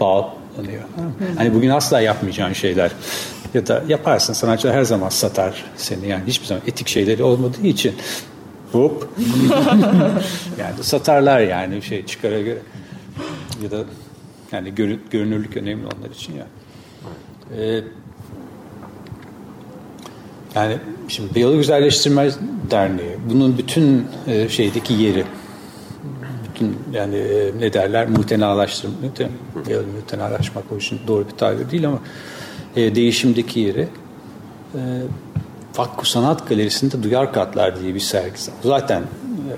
bağlanıyor. 0.00 0.82
Hani 1.36 1.54
bugün 1.54 1.68
asla 1.68 2.00
yapmayacağın 2.00 2.52
şeyler 2.52 2.90
ya 3.54 3.66
da 3.66 3.82
yaparsın 3.88 4.32
sanatçılar 4.32 4.74
her 4.74 4.84
zaman 4.84 5.08
satar 5.08 5.64
seni 5.76 6.08
yani 6.08 6.22
hiçbir 6.26 6.46
zaman 6.46 6.62
etik 6.66 6.88
şeyleri 6.88 7.22
olmadığı 7.22 7.66
için 7.66 7.94
hop 8.72 9.08
yani 10.58 10.82
satarlar 10.82 11.40
yani 11.40 11.82
şey 11.82 12.06
çıkara 12.06 12.40
göre 12.40 12.58
ya 13.62 13.70
da 13.70 13.84
yani 14.52 14.74
görünürlük 15.10 15.56
önemli 15.56 15.86
onlar 15.86 16.10
için 16.10 16.34
ya. 16.36 16.46
Ee, 17.58 17.80
yani 20.54 20.78
şimdi 21.08 21.34
Beyoğlu 21.34 21.56
Güzelleştirme 21.56 22.30
Derneği 22.70 23.16
bunun 23.30 23.58
bütün 23.58 24.06
e, 24.26 24.48
şeydeki 24.48 24.94
yeri 24.94 25.24
bütün 26.44 26.76
yani 26.92 27.16
e, 27.16 27.52
ne 27.58 27.72
derler 27.72 28.08
muhtenalaştırma 28.08 28.94
muhtenalaşmak 29.96 30.64
o 30.72 30.76
için 30.76 31.00
doğru 31.06 31.26
bir 31.26 31.36
tabir 31.36 31.70
değil 31.70 31.88
ama 31.88 31.98
e, 32.76 32.94
değişimdeki 32.94 33.60
yeri 33.60 33.88
e, 34.74 34.80
Vakku 35.78 36.06
Sanat 36.06 36.48
Galerisi'nde 36.48 37.02
Duyar 37.02 37.32
Katlar 37.32 37.80
diye 37.80 37.94
bir 37.94 38.00
sergisi. 38.00 38.50
Zaten 38.62 39.00
e, 39.00 39.52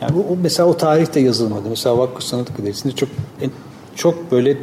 yani 0.00 0.18
o, 0.18 0.36
mesela 0.42 0.68
o 0.68 0.76
tarihte 0.76 1.20
yazılmadı. 1.20 1.68
Mesela 1.68 1.98
Vakku 1.98 2.22
Sanat 2.22 2.56
Galerisi'nde 2.56 2.94
çok 2.94 3.08
çok 3.96 4.32
böyle 4.32 4.56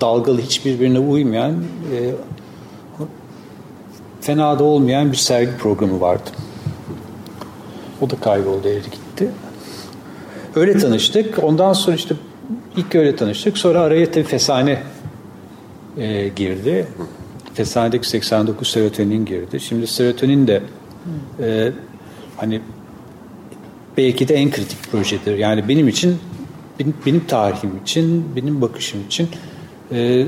dalgalı 0.00 0.40
hiçbirbirine 0.40 0.98
uymayan 0.98 1.52
e, 1.52 2.10
fena 4.20 4.58
da 4.58 4.64
olmayan 4.64 5.12
bir 5.12 5.16
sergi 5.16 5.56
programı 5.56 6.00
vardı. 6.00 6.30
O 8.00 8.10
da 8.10 8.16
kayboldu, 8.16 8.68
eri 8.68 8.82
gitti. 8.82 9.30
Öyle 10.56 10.78
tanıştık. 10.78 11.44
Ondan 11.44 11.72
sonra 11.72 11.96
işte 11.96 12.14
ilk 12.76 12.94
öyle 12.94 13.16
tanıştık. 13.16 13.58
Sonra 13.58 13.80
araya 13.80 14.10
tabii 14.10 14.24
Fesane 14.24 14.82
e, 15.98 16.28
girdi. 16.28 16.86
Fesane'deki 17.54 18.08
89 18.08 18.68
serotonin 18.68 19.24
girdi. 19.24 19.60
Şimdi 19.60 19.86
serotonin 19.86 20.46
de 20.46 20.62
e, 21.42 21.72
hani 22.36 22.60
belki 23.96 24.28
de 24.28 24.34
en 24.34 24.50
kritik 24.50 24.92
projedir. 24.92 25.38
Yani 25.38 25.68
benim 25.68 25.88
için, 25.88 26.18
benim, 26.78 26.94
benim 27.06 27.26
tarihim 27.26 27.70
için, 27.82 28.36
benim 28.36 28.60
bakışım 28.60 29.00
için 29.06 29.28
e, 29.92 30.26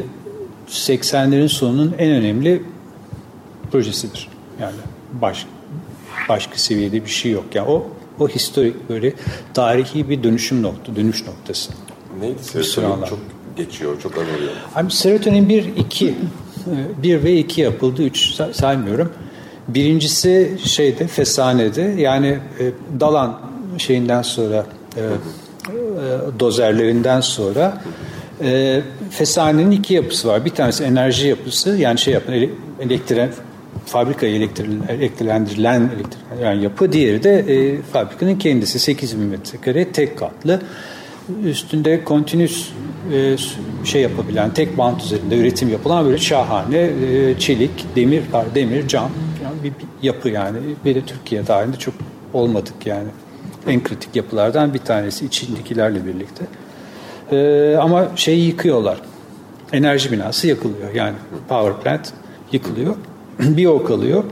80'lerin 0.69 1.49
sonunun 1.49 1.95
en 1.99 2.11
önemli 2.11 2.63
projesidir. 3.73 4.29
Yani 4.61 4.75
baş, 5.12 5.47
başka 6.29 6.57
seviyede 6.57 7.05
bir 7.05 7.11
şey 7.11 7.33
yok. 7.33 7.45
Yani 7.55 7.69
o 7.69 7.87
o 8.21 8.29
historik 8.29 8.88
böyle 8.88 9.12
tarihi 9.55 10.09
bir 10.09 10.23
dönüşüm 10.23 10.62
nokta, 10.62 10.97
dönüş 10.97 11.26
noktası. 11.26 11.73
Neydi 12.21 12.45
serotonin 12.45 13.05
çok 13.05 13.19
geçiyor, 13.57 14.00
çok 14.02 14.19
anılıyor. 14.19 14.52
Abi 14.75 14.93
serotonin 14.93 15.49
1, 15.49 15.76
2, 15.76 16.14
1 17.02 17.25
ve 17.25 17.37
2 17.37 17.61
yapıldı, 17.61 18.02
3 18.02 18.35
saymıyorum. 18.52 19.12
Birincisi 19.69 20.59
şeyde, 20.64 21.07
Fesane'de 21.07 21.83
yani 21.83 22.38
e, 22.61 22.73
Dalan 23.00 23.41
şeyinden 23.79 24.23
sonra 24.23 24.67
e, 24.97 25.00
e, 25.00 25.11
dozerlerinden 26.41 27.21
sonra 27.21 27.83
e, 28.43 28.81
Fesane'nin 29.11 29.71
iki 29.71 29.95
yapısı 29.95 30.29
var. 30.29 30.45
Bir 30.45 30.50
tanesi 30.50 30.85
enerji 30.85 31.29
yapısı 31.29 31.71
yani 31.71 31.99
şey 31.99 32.14
yapan 32.14 32.35
elektrik 32.81 33.33
fabrikaya 33.87 34.37
elektrilendirilen 34.89 35.91
yani 36.43 36.62
yapı. 36.62 36.93
Diğeri 36.93 37.23
de 37.23 37.39
e, 37.39 37.83
fabrikanın 37.83 38.39
kendisi 38.39 38.79
8 38.79 39.19
bin 39.19 39.25
metrekare 39.25 39.93
tek 39.93 40.19
katlı. 40.19 40.62
üstünde 41.45 42.05
kontinüs 42.05 42.69
e, 43.12 43.37
şey 43.85 44.03
yapabilen, 44.03 44.55
tek 44.55 44.79
bant 44.79 45.05
üzerinde 45.05 45.39
üretim 45.39 45.69
yapılan 45.69 46.05
böyle 46.05 46.19
şahane 46.19 46.79
e, 46.79 47.39
çelik, 47.39 47.97
demir, 47.97 48.23
demir, 48.55 48.89
cam 48.89 49.11
bir, 49.62 49.71
bir 49.71 50.07
yapı 50.07 50.29
yani. 50.29 50.59
De 50.85 51.01
Türkiye 51.01 51.45
tarihinde 51.45 51.77
çok 51.77 51.95
olmadık 52.33 52.87
yani. 52.87 53.09
En 53.67 53.83
kritik 53.83 54.17
yapılardan 54.17 54.75
bir 54.75 54.79
tanesi 54.79 55.27
içindekilerle 55.27 56.07
birlikte. 56.07 56.45
E, 57.33 57.77
ama 57.77 58.09
şeyi 58.17 58.47
yıkıyorlar. 58.47 59.01
Enerji 59.73 60.12
binası 60.12 60.49
yakılıyor. 60.49 60.95
Yani 60.95 61.15
power 61.49 61.83
plant 61.83 62.12
yıkılıyor. 62.53 62.97
bir 63.57 63.67
o 63.67 63.85
kalıyor. 63.85 64.25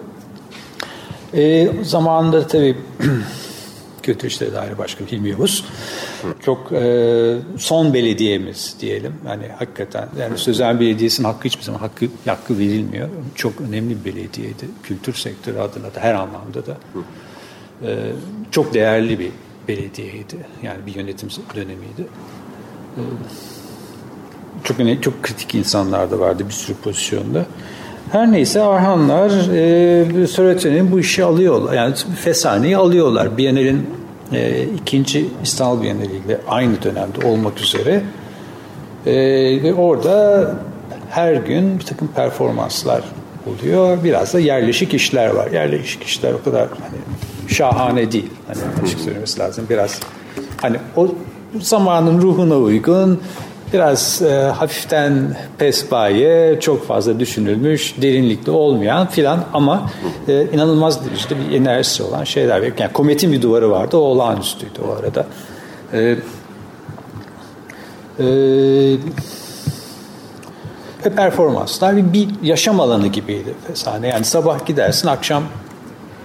E, 1.34 1.68
zamanında 1.82 2.46
tabii 2.46 2.76
Kötü 4.02 4.26
İşleri 4.26 4.52
Daire 4.52 4.78
Başkanı 4.78 5.08
Hilmi 5.08 5.28
Yavuz. 5.28 5.64
Çok 6.44 6.72
e, 6.72 7.36
son 7.58 7.94
belediyemiz 7.94 8.76
diyelim. 8.80 9.14
Yani 9.28 9.48
hakikaten 9.58 10.08
yani 10.20 10.38
Sözel 10.38 10.80
Belediyesi'nin 10.80 11.26
hakkı 11.26 11.44
hiçbir 11.44 11.62
zaman 11.62 11.78
hakkı, 11.78 12.06
hakkı 12.26 12.58
verilmiyor. 12.58 13.08
Çok 13.34 13.60
önemli 13.60 14.04
bir 14.04 14.12
belediyeydi. 14.12 14.68
Kültür 14.82 15.14
sektörü 15.14 15.58
adına 15.58 15.94
da 15.94 16.00
her 16.00 16.14
anlamda 16.14 16.66
da. 16.66 16.76
E, 17.82 18.12
çok 18.50 18.74
değerli 18.74 19.18
bir 19.18 19.30
belediyeydi. 19.68 20.36
Yani 20.62 20.86
bir 20.86 20.94
yönetim 20.94 21.28
dönemiydi. 21.54 22.06
E, 22.96 23.02
çok 24.64 24.80
önemli, 24.80 25.00
çok 25.00 25.22
kritik 25.22 25.54
insanlar 25.54 26.10
da 26.10 26.20
vardı 26.20 26.44
bir 26.48 26.54
sürü 26.54 26.76
pozisyonda. 26.76 27.46
Her 28.12 28.32
neyse 28.32 28.62
Arhanlar 28.62 29.30
e, 29.30 30.26
Söğütü'nün 30.26 30.92
bu 30.92 31.00
işi 31.00 31.24
alıyorlar. 31.24 31.72
Yani 31.72 31.94
Fesane'yi 31.94 32.76
alıyorlar. 32.76 33.38
Bienal'in 33.38 33.86
e, 34.32 34.64
ikinci 34.64 35.28
İstanbul 35.42 35.82
Bienali 35.82 36.16
ile 36.26 36.40
aynı 36.48 36.82
dönemde 36.82 37.26
olmak 37.26 37.60
üzere. 37.60 38.02
E, 39.06 39.12
ve 39.62 39.74
orada 39.74 40.54
her 41.10 41.34
gün 41.34 41.78
bir 41.78 41.84
takım 41.84 42.08
performanslar 42.08 43.02
oluyor. 43.46 44.04
Biraz 44.04 44.34
da 44.34 44.40
yerleşik 44.40 44.94
işler 44.94 45.30
var. 45.30 45.50
Yerleşik 45.50 46.02
işler 46.02 46.32
o 46.32 46.42
kadar 46.44 46.68
hani 46.68 46.98
şahane 47.48 48.12
değil. 48.12 48.30
Hani 48.46 48.58
açık 48.84 49.00
söylemesi 49.00 49.40
lazım. 49.40 49.66
Biraz 49.70 50.00
hani 50.60 50.76
o 50.96 51.08
zamanın 51.60 52.22
ruhuna 52.22 52.56
uygun 52.56 53.20
biraz 53.72 54.22
e, 54.22 54.34
hafiften 54.34 55.36
pespaye, 55.58 56.60
çok 56.60 56.86
fazla 56.86 57.20
düşünülmüş, 57.20 57.94
derinlikli 58.02 58.50
olmayan 58.50 59.06
filan 59.06 59.44
ama 59.52 59.90
e, 60.28 60.46
inanılmaz 60.52 61.06
derecede 61.06 61.34
bir 61.38 61.56
enerjisi 61.56 62.02
olan 62.02 62.24
şeyler. 62.24 62.62
Yani 62.62 62.92
kometin 62.92 63.32
bir 63.32 63.42
duvarı 63.42 63.70
vardı, 63.70 63.96
o 63.96 64.00
olağanüstüydü 64.00 64.80
o 64.88 64.92
arada. 64.92 65.26
E, 65.92 66.16
e, 68.18 68.26
ve 71.06 71.10
performanslar 71.16 72.12
bir 72.12 72.28
yaşam 72.42 72.80
alanı 72.80 73.06
gibiydi 73.06 73.54
fesane. 73.66 74.08
Yani 74.08 74.24
sabah 74.24 74.66
gidersin, 74.66 75.08
akşam 75.08 75.44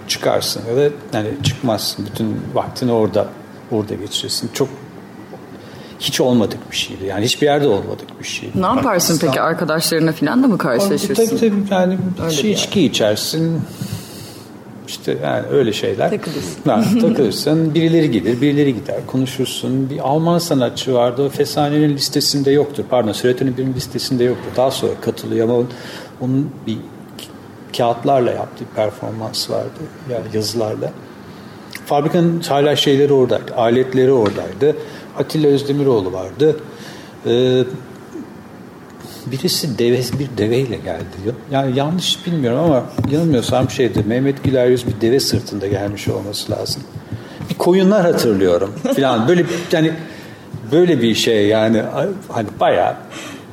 çıkarsın 0.08 0.62
ya 0.70 0.76
da 0.76 0.90
yani 1.12 1.28
çıkmazsın. 1.42 2.06
Bütün 2.06 2.36
vaktini 2.54 2.92
orada 2.92 3.26
orada 3.72 3.94
geçirirsin. 3.94 4.50
Çok 4.52 4.68
hiç 6.00 6.20
olmadık 6.20 6.58
bir 6.70 6.76
şeydi. 6.76 7.04
Yani 7.04 7.24
hiçbir 7.24 7.46
yerde 7.46 7.68
olmadık 7.68 8.20
bir 8.20 8.26
şey. 8.26 8.50
Ne 8.54 8.66
yaparsın 8.66 9.18
peki 9.20 9.40
arkadaşlarına 9.40 10.12
falan 10.12 10.42
da 10.42 10.46
mı 10.46 10.58
karşılaşırsın? 10.58 11.14
Tabii 11.14 11.40
tabii 11.40 11.62
yani 11.70 11.98
öyle 12.24 12.34
şey, 12.34 12.52
içki 12.52 12.78
yani. 12.80 12.88
içersin. 12.88 13.62
İşte 14.88 15.18
yani 15.22 15.46
öyle 15.46 15.72
şeyler. 15.72 16.10
Takılırsın. 16.10 16.60
Yani, 16.66 16.98
takılırsın. 17.00 17.74
Birileri 17.74 18.10
gelir, 18.10 18.40
birileri 18.40 18.74
gider. 18.74 18.96
Konuşursun. 19.06 19.90
Bir 19.90 19.98
Alman 19.98 20.38
sanatçı 20.38 20.94
vardı. 20.94 21.22
O 21.26 21.28
Fesane'nin 21.28 21.94
listesinde 21.94 22.50
yoktur. 22.50 22.84
Pardon, 22.90 23.12
Süreten'in 23.12 23.56
bir 23.56 23.66
listesinde 23.66 24.24
yoktur. 24.24 24.50
Daha 24.56 24.70
sonra 24.70 24.92
katılıyor 25.00 25.48
ama 25.48 25.66
onun 26.20 26.50
bir 26.66 26.78
kağıtlarla 27.76 28.30
yaptığı 28.30 28.64
performans 28.76 29.50
vardı. 29.50 29.80
Yani 30.10 30.24
yazılarla. 30.34 30.92
Fabrikanın 31.86 32.40
hala 32.40 32.76
şeyleri 32.76 33.12
oradaydı. 33.12 33.54
Aletleri 33.54 34.12
oradaydı. 34.12 34.76
Atilla 35.18 35.48
Özdemiroğlu 35.48 36.12
vardı. 36.12 36.56
Ee, 37.26 37.64
birisi 39.26 39.78
deve, 39.78 39.98
bir 40.18 40.38
deveyle 40.38 40.76
geldi. 40.76 41.34
Yani 41.50 41.78
yanlış 41.78 42.26
bilmiyorum 42.26 42.60
ama 42.64 42.84
yanılmıyorsam 43.10 43.70
şeydi 43.70 44.04
Mehmet 44.06 44.44
Güler 44.44 44.66
Yüz 44.66 44.86
bir 44.86 45.00
deve 45.00 45.20
sırtında 45.20 45.66
gelmiş 45.66 46.08
olması 46.08 46.52
lazım. 46.52 46.82
Bir 47.50 47.54
koyunlar 47.54 48.02
hatırlıyorum 48.02 48.74
falan. 48.96 49.28
Böyle 49.28 49.44
yani 49.72 49.92
böyle 50.72 51.02
bir 51.02 51.14
şey 51.14 51.46
yani 51.46 51.82
hani 52.28 52.48
bayağı 52.60 52.96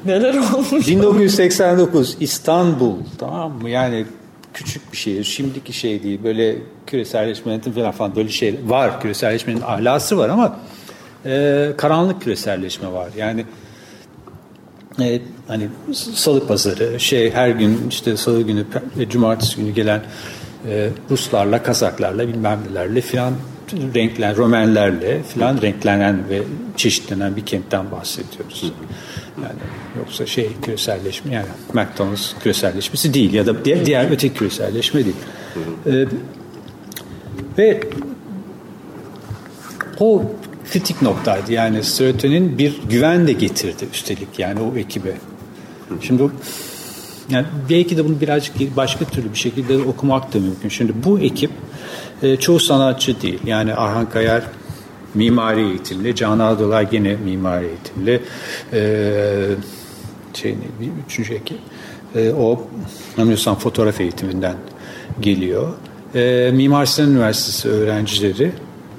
Neler 0.06 0.36
olmuş? 0.36 0.88
1989 0.88 2.18
İstanbul 2.20 2.96
tamam 3.18 3.52
mı? 3.52 3.70
Yani 3.70 4.06
küçük 4.54 4.92
bir 4.92 4.98
şehir. 4.98 5.24
Şimdiki 5.24 5.74
şey 5.74 6.04
değil. 6.04 6.20
Böyle 6.24 6.56
küreselleşmenin 6.88 7.60
falan 7.60 7.92
falan 7.92 8.16
böyle 8.16 8.30
şey 8.30 8.60
var. 8.68 9.02
Küreselleşmenin 9.02 9.62
ahlası 9.62 10.18
var 10.18 10.30
ama 10.30 10.60
e, 11.26 11.72
karanlık 11.78 12.22
küreselleşme 12.22 12.92
var. 12.92 13.10
Yani 13.18 13.46
e, 15.02 15.22
hani 15.48 15.68
salı 15.94 16.48
pazarı 16.48 17.00
şey 17.00 17.32
her 17.32 17.50
gün 17.50 17.88
işte 17.90 18.18
salı 18.18 18.42
günü 18.42 18.66
cumartesi 19.10 19.56
günü 19.56 19.72
gelen 19.72 20.02
e, 20.70 20.90
Ruslarla 21.10 21.64
Kazaklarla 21.64 22.28
bilmem 22.28 22.60
nelerle 22.70 23.02
filan 23.02 23.34
renklen 23.96 24.38
Romenlerle 24.38 25.24
filan 25.24 25.62
renklenen 25.62 26.30
ve 26.30 26.42
çeşitlenen 26.78 27.36
bir 27.36 27.46
kentten 27.46 27.92
bahsediyoruz. 27.92 28.74
Yani 29.38 29.60
yoksa 29.98 30.26
şey 30.26 30.50
küreselleşme 30.62 31.34
yani 31.34 31.48
McDonald's 31.74 32.34
küreselleşmesi 32.44 33.14
değil 33.14 33.34
ya 33.34 33.46
da 33.46 33.66
diğer, 33.66 33.86
diğer 33.86 34.12
öteki 34.12 34.36
küreselleşme 34.36 35.06
değil. 35.06 35.16
Ee, 35.86 36.06
ve 37.58 37.80
o 40.00 40.24
kritik 40.74 41.02
noktaydı. 41.02 41.54
Yani 41.54 41.84
serotonin 41.84 42.58
bir 42.58 42.82
güven 42.90 43.28
de 43.28 43.32
getirdi 43.34 43.86
üstelik 43.94 44.40
yani 44.40 44.60
o 44.60 44.78
ekibe. 44.78 45.14
Şimdi 46.02 46.24
yani 47.30 47.46
belki 47.70 47.98
de 47.98 48.06
bunu 48.06 48.22
birazcık 48.22 48.78
başka 48.78 49.06
türlü 49.06 49.34
bir 49.34 49.38
şekilde 49.38 49.78
okumak 49.78 50.34
da 50.34 50.40
mümkün. 50.40 50.70
Şimdi 50.70 50.94
bu 51.06 51.20
ekip 51.20 51.52
e, 52.24 52.36
çoğu 52.36 52.60
sanatçı 52.60 53.22
değil. 53.22 53.40
Yani 53.46 53.74
Arhan 53.74 54.10
Kayar 54.10 54.44
mimari 55.14 55.62
eğitimli, 55.62 56.16
Can 56.16 56.40
Ağdolar 56.40 56.88
yine 56.92 57.16
mimari 57.16 57.66
eğitimli. 57.66 58.22
E, 58.74 58.82
şey 60.34 60.52
ne, 60.52 60.86
bir 60.86 60.90
üçüncü 61.08 61.34
ekip. 61.34 61.58
E, 62.16 62.32
o 62.32 62.68
anlıyorsam 63.18 63.56
fotoğraf 63.56 64.02
eğitiminden 64.02 64.56
geliyor. 65.22 65.74
Mimar 66.54 66.86
Sinan 66.86 67.12
Üniversitesi 67.12 67.70
öğrencileri 67.70 68.52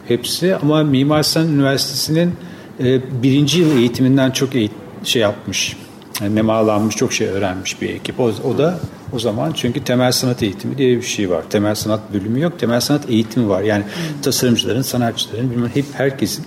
hepsi 0.08 0.56
ama 0.56 0.82
Mimar 0.82 1.22
Sinan 1.22 1.48
Üniversitesi'nin 1.48 2.32
e, 2.80 3.00
birinci 3.22 3.60
yıl 3.60 3.78
eğitiminden 3.78 4.30
çok 4.30 4.54
eğit 4.54 4.72
şey 5.04 5.22
yapmış, 5.22 5.76
yani 6.20 6.34
nemalanmış, 6.34 6.96
çok 6.96 7.12
şey 7.12 7.26
öğrenmiş 7.26 7.82
bir 7.82 7.88
ekip. 7.88 8.20
O, 8.20 8.32
o 8.44 8.58
da 8.58 8.80
o 9.12 9.18
zaman 9.18 9.52
çünkü 9.52 9.84
temel 9.84 10.12
sanat 10.12 10.42
eğitimi 10.42 10.78
diye 10.78 10.96
bir 10.96 11.02
şey 11.02 11.30
var. 11.30 11.42
Temel 11.50 11.74
sanat 11.74 12.00
bölümü 12.14 12.40
yok, 12.40 12.58
temel 12.58 12.80
sanat 12.80 13.10
eğitimi 13.10 13.48
var. 13.48 13.62
Yani 13.62 13.82
hmm. 13.82 14.22
tasarımcıların, 14.22 14.82
sanatçıların, 14.82 15.50
bilmem, 15.50 15.70
hep 15.74 15.84
herkesin 15.92 16.44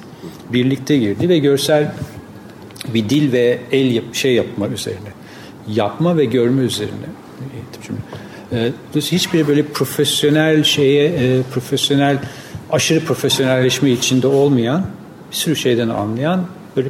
birlikte 0.54 0.98
girdi 0.98 1.30
ve 1.30 1.40
görsel 1.40 1.92
bir 2.94 3.10
dil 3.10 3.32
ve 3.32 3.60
el 3.72 3.92
yap, 3.92 4.06
şey 4.14 4.34
yapma 4.34 4.68
üzerine, 4.68 5.10
yapma 5.68 6.18
ve 6.18 6.26
görme 6.26 6.62
üzerine 6.62 7.08
eğitim. 7.56 7.82
Şimdi, 7.86 8.00
e, 8.96 9.02
hiçbir 9.02 9.48
böyle 9.48 9.64
profesyonel 9.64 10.64
şeye, 10.64 11.08
e, 11.08 11.42
profesyonel 11.54 12.18
aşırı 12.72 13.06
profesyonelleşme 13.06 13.90
içinde 13.90 14.28
olmayan 14.28 14.86
bir 15.32 15.36
sürü 15.36 15.56
şeyden 15.56 15.90
anlayan 15.90 16.46
böyle 16.76 16.90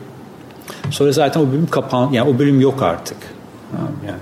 sonra 0.92 1.12
zaten 1.12 1.42
o 1.42 1.48
bölüm 1.48 1.68
kapan 1.68 2.12
yani 2.12 2.30
o 2.30 2.40
bölüm 2.40 2.62
yok 2.62 2.82
artık. 2.82 3.18
Yani 4.08 4.18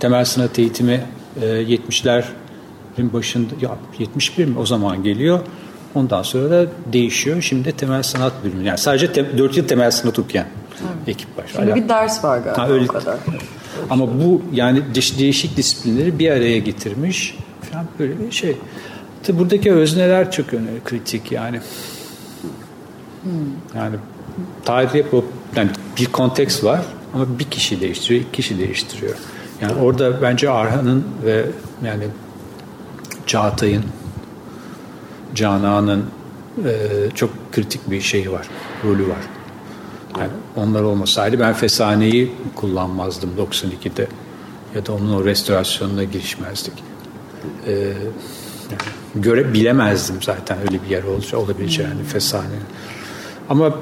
temel 0.00 0.24
sanat 0.24 0.58
eğitimi 0.58 1.04
e, 1.42 1.46
70'lerin 1.46 3.12
başında 3.12 3.54
ya 3.60 3.70
71 3.98 4.44
mi 4.44 4.58
o 4.58 4.66
zaman 4.66 5.02
geliyor. 5.02 5.40
Ondan 5.94 6.22
sonra 6.22 6.50
da 6.50 6.66
değişiyor. 6.92 7.42
Şimdi 7.42 7.64
de 7.64 7.72
temel 7.72 8.02
sanat 8.02 8.32
bölümü. 8.44 8.64
Yani 8.64 8.78
sadece 8.78 9.12
te, 9.12 9.38
4 9.38 9.56
yıl 9.56 9.68
temel 9.68 9.90
sanat 9.90 10.18
okuyan 10.18 10.46
evet. 10.80 11.08
ekip 11.08 11.38
var. 11.38 11.44
Şimdi 11.56 11.74
bir 11.74 11.88
ders 11.88 12.24
var 12.24 12.38
galiba 12.38 12.62
ha, 12.62 12.68
öyle. 12.68 12.84
o 12.84 12.88
kadar. 12.88 13.16
Ama 13.90 14.06
bu 14.06 14.42
yani 14.52 14.82
değişik 15.18 15.56
disiplinleri 15.56 16.18
bir 16.18 16.30
araya 16.30 16.58
getirmiş 16.58 17.38
falan 17.70 17.86
böyle 17.98 18.20
bir 18.20 18.32
şey. 18.32 18.56
Tabi 19.22 19.38
buradaki 19.38 19.72
özneler 19.72 20.30
çok 20.30 20.54
önemli, 20.54 20.84
kritik 20.84 21.32
yani. 21.32 21.60
Hmm. 23.22 23.30
Yani 23.76 23.96
tarih 24.64 25.04
bu 25.12 25.24
yani 25.56 25.70
bir 25.98 26.06
konteks 26.06 26.64
var 26.64 26.80
ama 27.14 27.38
bir 27.38 27.44
kişi 27.44 27.80
değiştiriyor, 27.80 28.20
iki 28.20 28.32
kişi 28.32 28.58
değiştiriyor. 28.58 29.14
Yani 29.60 29.74
orada 29.74 30.22
bence 30.22 30.50
Arhan'ın 30.50 31.04
ve 31.24 31.46
yani 31.84 32.04
Çağatay'ın, 33.26 33.84
Canan'ın 35.34 36.04
e, 36.64 36.74
çok 37.14 37.30
kritik 37.52 37.90
bir 37.90 38.00
şeyi 38.00 38.32
var, 38.32 38.48
rolü 38.84 39.08
var. 39.08 39.18
Yani 40.18 40.30
onlar 40.56 40.82
olmasaydı 40.82 41.40
ben 41.40 41.52
Fesane'yi 41.52 42.32
kullanmazdım 42.54 43.30
92'de 43.38 44.06
ya 44.74 44.86
da 44.86 44.92
onun 44.92 45.12
o 45.12 45.24
restorasyonuna 45.24 46.04
girişmezdik. 46.04 46.74
Ee, 47.66 47.72
yani 47.72 49.01
göre 49.14 49.54
bilemezdim 49.54 50.22
zaten 50.22 50.58
öyle 50.58 50.82
bir 50.82 50.88
yer 50.88 51.02
olabileceğini 51.36 51.94
hmm. 51.94 52.04
Fesane. 52.04 52.46
Ama 53.48 53.74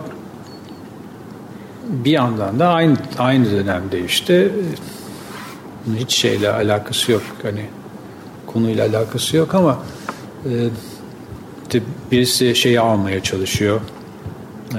bir 1.88 2.11
yandan 2.11 2.59
da 2.59 2.69
aynı 2.69 2.97
aynı 3.19 3.51
dönemde 3.51 4.05
işte 4.05 4.51
hiç 5.97 6.12
şeyle 6.12 6.53
alakası 6.53 7.12
yok. 7.12 7.23
Hani 7.43 7.64
konuyla 8.47 8.87
alakası 8.87 9.37
yok 9.37 9.55
ama 9.55 9.79
e, 10.45 10.71
birisi 12.12 12.55
şeyi 12.55 12.81
almaya 12.81 13.23
çalışıyor. 13.23 13.81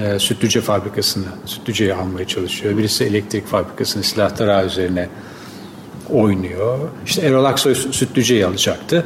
E, 0.02 0.20
sütlüce 0.20 0.62
fabrikasını 0.62 1.26
sütlüceyi 1.46 1.94
almaya 1.94 2.28
çalışıyor. 2.28 2.78
Birisi 2.78 3.04
elektrik 3.04 3.48
fabrikasını 3.48 4.04
silah 4.04 4.66
üzerine 4.66 5.10
oynuyor. 6.10 6.80
İşte 7.06 7.22
Erol 7.22 7.46
Aksoy 7.46 7.76
sütlüceyi 7.76 8.46
alacaktı 8.46 9.06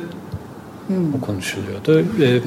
hmm. 0.88 1.14
o 1.14 1.22
konuşuluyordu 1.22 2.00
e, 2.00 2.42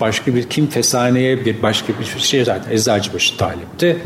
başka 0.00 0.34
bir 0.34 0.42
kim 0.42 0.66
fesaneye 0.66 1.44
bir 1.44 1.62
başka 1.62 1.92
bir 2.00 2.20
şey 2.20 2.44
zaten 2.44 2.70
Eczacıbaşı 2.70 3.36
talipti. 3.36 3.98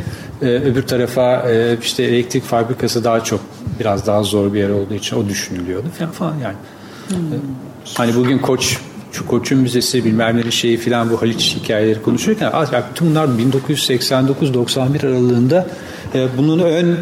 Ee, 0.42 0.46
öbür 0.46 0.82
tarafa 0.82 1.50
e, 1.50 1.76
işte 1.82 2.02
elektrik 2.02 2.44
fabrikası 2.44 3.04
daha 3.04 3.24
çok 3.24 3.40
biraz 3.80 4.06
daha 4.06 4.22
zor 4.22 4.54
bir 4.54 4.58
yer 4.58 4.70
olduğu 4.70 4.94
için 4.94 5.16
o 5.16 5.28
düşünülüyordu 5.28 5.86
falan 5.98 6.10
falan 6.10 6.34
yani. 6.38 6.56
Hmm. 7.08 7.16
Ee, 7.16 7.38
hani 7.94 8.16
bugün 8.16 8.38
koç 8.38 8.78
şu 9.12 9.26
Koç'un 9.26 9.58
müzesi 9.58 10.04
bilmem 10.04 10.36
ne 10.36 10.50
şeyi 10.50 10.76
filan 10.76 11.10
bu 11.10 11.22
Haliç 11.22 11.56
hikayeleri 11.56 12.02
konuşurken 12.02 12.52
ya 12.72 12.84
bütün 12.90 13.10
bunlar 13.10 13.28
1989-91 13.28 15.06
aralığında 15.06 15.66
e, 16.14 16.26
bunun 16.38 16.58
ön 16.58 16.98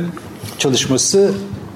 çalışması 0.58 1.32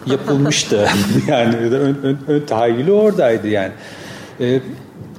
yapılmıştı. 0.06 0.88
yani 1.28 1.56
ön, 1.56 1.98
ön, 2.02 2.18
ön 2.28 2.46
tahayyülü 2.46 2.92
oradaydı 2.92 3.48
yani. 3.48 3.72
E, 4.40 4.60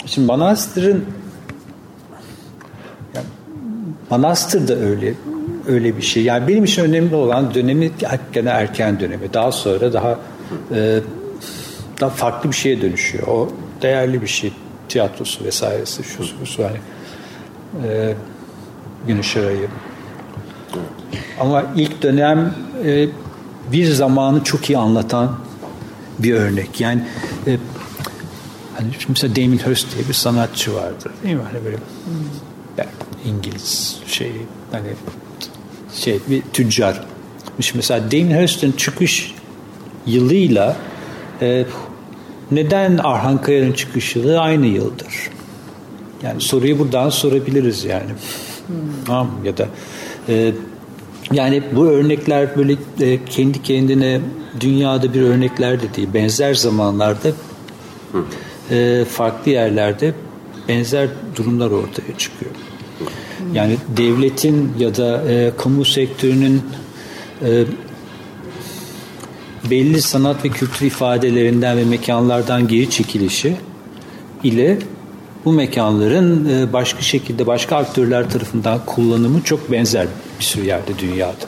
şimdi 0.05 0.27
Manastır'ın 0.27 1.05
Manastır 4.09 4.67
da 4.67 4.75
öyle 4.75 5.13
öyle 5.67 5.97
bir 5.97 6.01
şey. 6.01 6.23
Yani 6.23 6.47
benim 6.47 6.63
için 6.63 6.83
önemli 6.83 7.15
olan 7.15 7.53
dönemi 7.53 7.91
gene 8.33 8.49
erken 8.49 8.99
dönemi. 8.99 9.33
Daha 9.33 9.51
sonra 9.51 9.93
daha 9.93 10.19
e, 10.75 10.99
daha 12.01 12.09
farklı 12.09 12.51
bir 12.51 12.55
şeye 12.55 12.81
dönüşüyor. 12.81 13.27
O 13.27 13.49
değerli 13.81 14.21
bir 14.21 14.27
şey. 14.27 14.53
Tiyatrosu 14.89 15.45
vesairesi 15.45 16.03
şu 16.03 16.45
şu 16.45 16.63
hani 16.63 16.77
e, 17.87 18.13
Güneş 19.07 19.37
Arayı. 19.37 19.67
Ama 21.39 21.63
ilk 21.75 22.01
dönem 22.01 22.53
e, 22.85 23.07
bir 23.71 23.85
zamanı 23.85 24.43
çok 24.43 24.69
iyi 24.69 24.77
anlatan 24.77 25.35
bir 26.19 26.33
örnek. 26.33 26.81
Yani 26.81 27.01
e, 27.47 27.57
hani 28.85 29.05
mesela 29.09 29.35
Damien 29.35 29.57
Hirst 29.57 29.95
diye 29.95 30.07
bir 30.07 30.13
sanatçı 30.13 30.73
vardı. 30.73 31.11
Değil 31.23 31.35
mi? 31.35 31.41
Hani 31.51 31.65
böyle 31.65 31.77
yani 32.77 32.89
İngiliz 33.25 33.99
şey 34.07 34.31
hani 34.71 34.87
şey 35.93 36.19
bir 36.29 36.41
tüccar. 36.53 37.03
Mesela 37.75 38.11
Damien 38.11 38.41
Hirst'in 38.41 38.71
çıkış 38.71 39.35
yılıyla 40.05 40.77
e, 41.41 41.65
neden 42.51 42.97
Arhan 42.97 43.41
Kayar'ın 43.41 43.71
çıkış 43.73 44.15
yılı 44.15 44.39
aynı 44.39 44.65
yıldır? 44.65 45.29
Yani 46.23 46.41
soruyu 46.41 46.79
buradan 46.79 47.09
sorabiliriz 47.09 47.83
yani. 47.83 48.09
Hmm. 48.67 48.75
Tamam 49.05 49.29
ya 49.43 49.57
da 49.57 49.67
e, 50.29 50.53
yani 51.31 51.63
bu 51.75 51.85
örnekler 51.85 52.57
böyle 52.57 52.75
e, 53.01 53.25
kendi 53.25 53.63
kendine 53.63 54.21
dünyada 54.59 55.13
bir 55.13 55.21
örnekler 55.21 55.81
de 55.81 55.93
değil. 55.95 56.07
Benzer 56.13 56.53
zamanlarda 56.53 57.29
e, 58.71 59.05
farklı 59.05 59.51
yerlerde 59.51 60.13
benzer 60.67 61.09
durumlar 61.35 61.71
ortaya 61.71 62.17
çıkıyor. 62.17 62.51
Yani 63.53 63.77
devletin 63.97 64.73
ya 64.79 64.95
da 64.95 65.31
e, 65.31 65.51
kamu 65.57 65.85
sektörünün 65.85 66.61
e, 67.45 67.63
belli 69.69 70.01
sanat 70.01 70.45
ve 70.45 70.49
kültür 70.49 70.85
ifadelerinden 70.85 71.77
ve 71.77 71.85
mekanlardan 71.85 72.67
geri 72.67 72.89
çekilişi 72.89 73.57
ile 74.43 74.77
bu 75.45 75.51
mekanların 75.53 76.49
e, 76.49 76.73
başka 76.73 77.01
şekilde 77.01 77.47
başka 77.47 77.75
aktörler 77.75 78.29
tarafından 78.29 78.85
kullanımı 78.85 79.41
çok 79.41 79.71
benzer 79.71 80.07
bir 80.39 80.43
sürü 80.43 80.65
yerde 80.65 80.99
dünyada. 80.99 81.45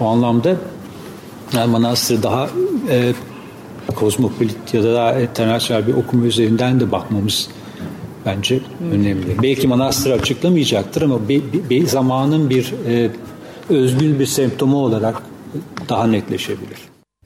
O 0.00 0.06
anlamda 0.06 0.56
yani 1.52 1.70
Manastır 1.70 2.22
daha 2.22 2.50
e, 2.90 3.12
kozmopolit 3.96 4.74
ya 4.74 4.82
da 4.82 4.94
daha 4.94 5.20
internasyonel 5.20 5.86
bir 5.86 5.94
okuma 5.94 6.24
üzerinden 6.26 6.80
de 6.80 6.92
bakmamız 6.92 7.48
bence 8.26 8.60
hmm. 8.78 8.90
önemli. 8.92 9.42
Belki 9.42 9.68
manastır 9.68 10.10
açıklamayacaktır 10.10 11.02
ama 11.02 11.28
bir, 11.28 11.42
bir 11.70 11.86
zamanın 11.86 12.50
bir 12.50 12.74
e, 12.88 13.10
özgül 13.68 14.18
bir 14.18 14.26
semptomu 14.26 14.84
olarak 14.84 15.22
daha 15.88 16.06
netleşebilir. 16.06 16.78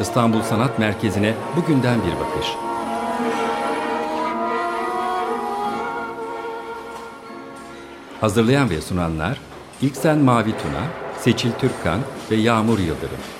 İstanbul 0.00 0.42
Sanat 0.42 0.78
Merkezi'ne 0.78 1.34
bugünden 1.56 1.98
bir 1.98 2.20
bakış. 2.20 2.46
Hazırlayan 8.20 8.70
ve 8.70 8.80
sunanlar 8.80 9.40
İlksen 9.82 10.18
Mavi 10.18 10.50
Tuna, 10.50 10.84
Seçil 11.18 11.52
Türkkan 11.52 12.00
ve 12.30 12.36
Yağmur 12.36 12.78
Yıldırım. 12.78 13.39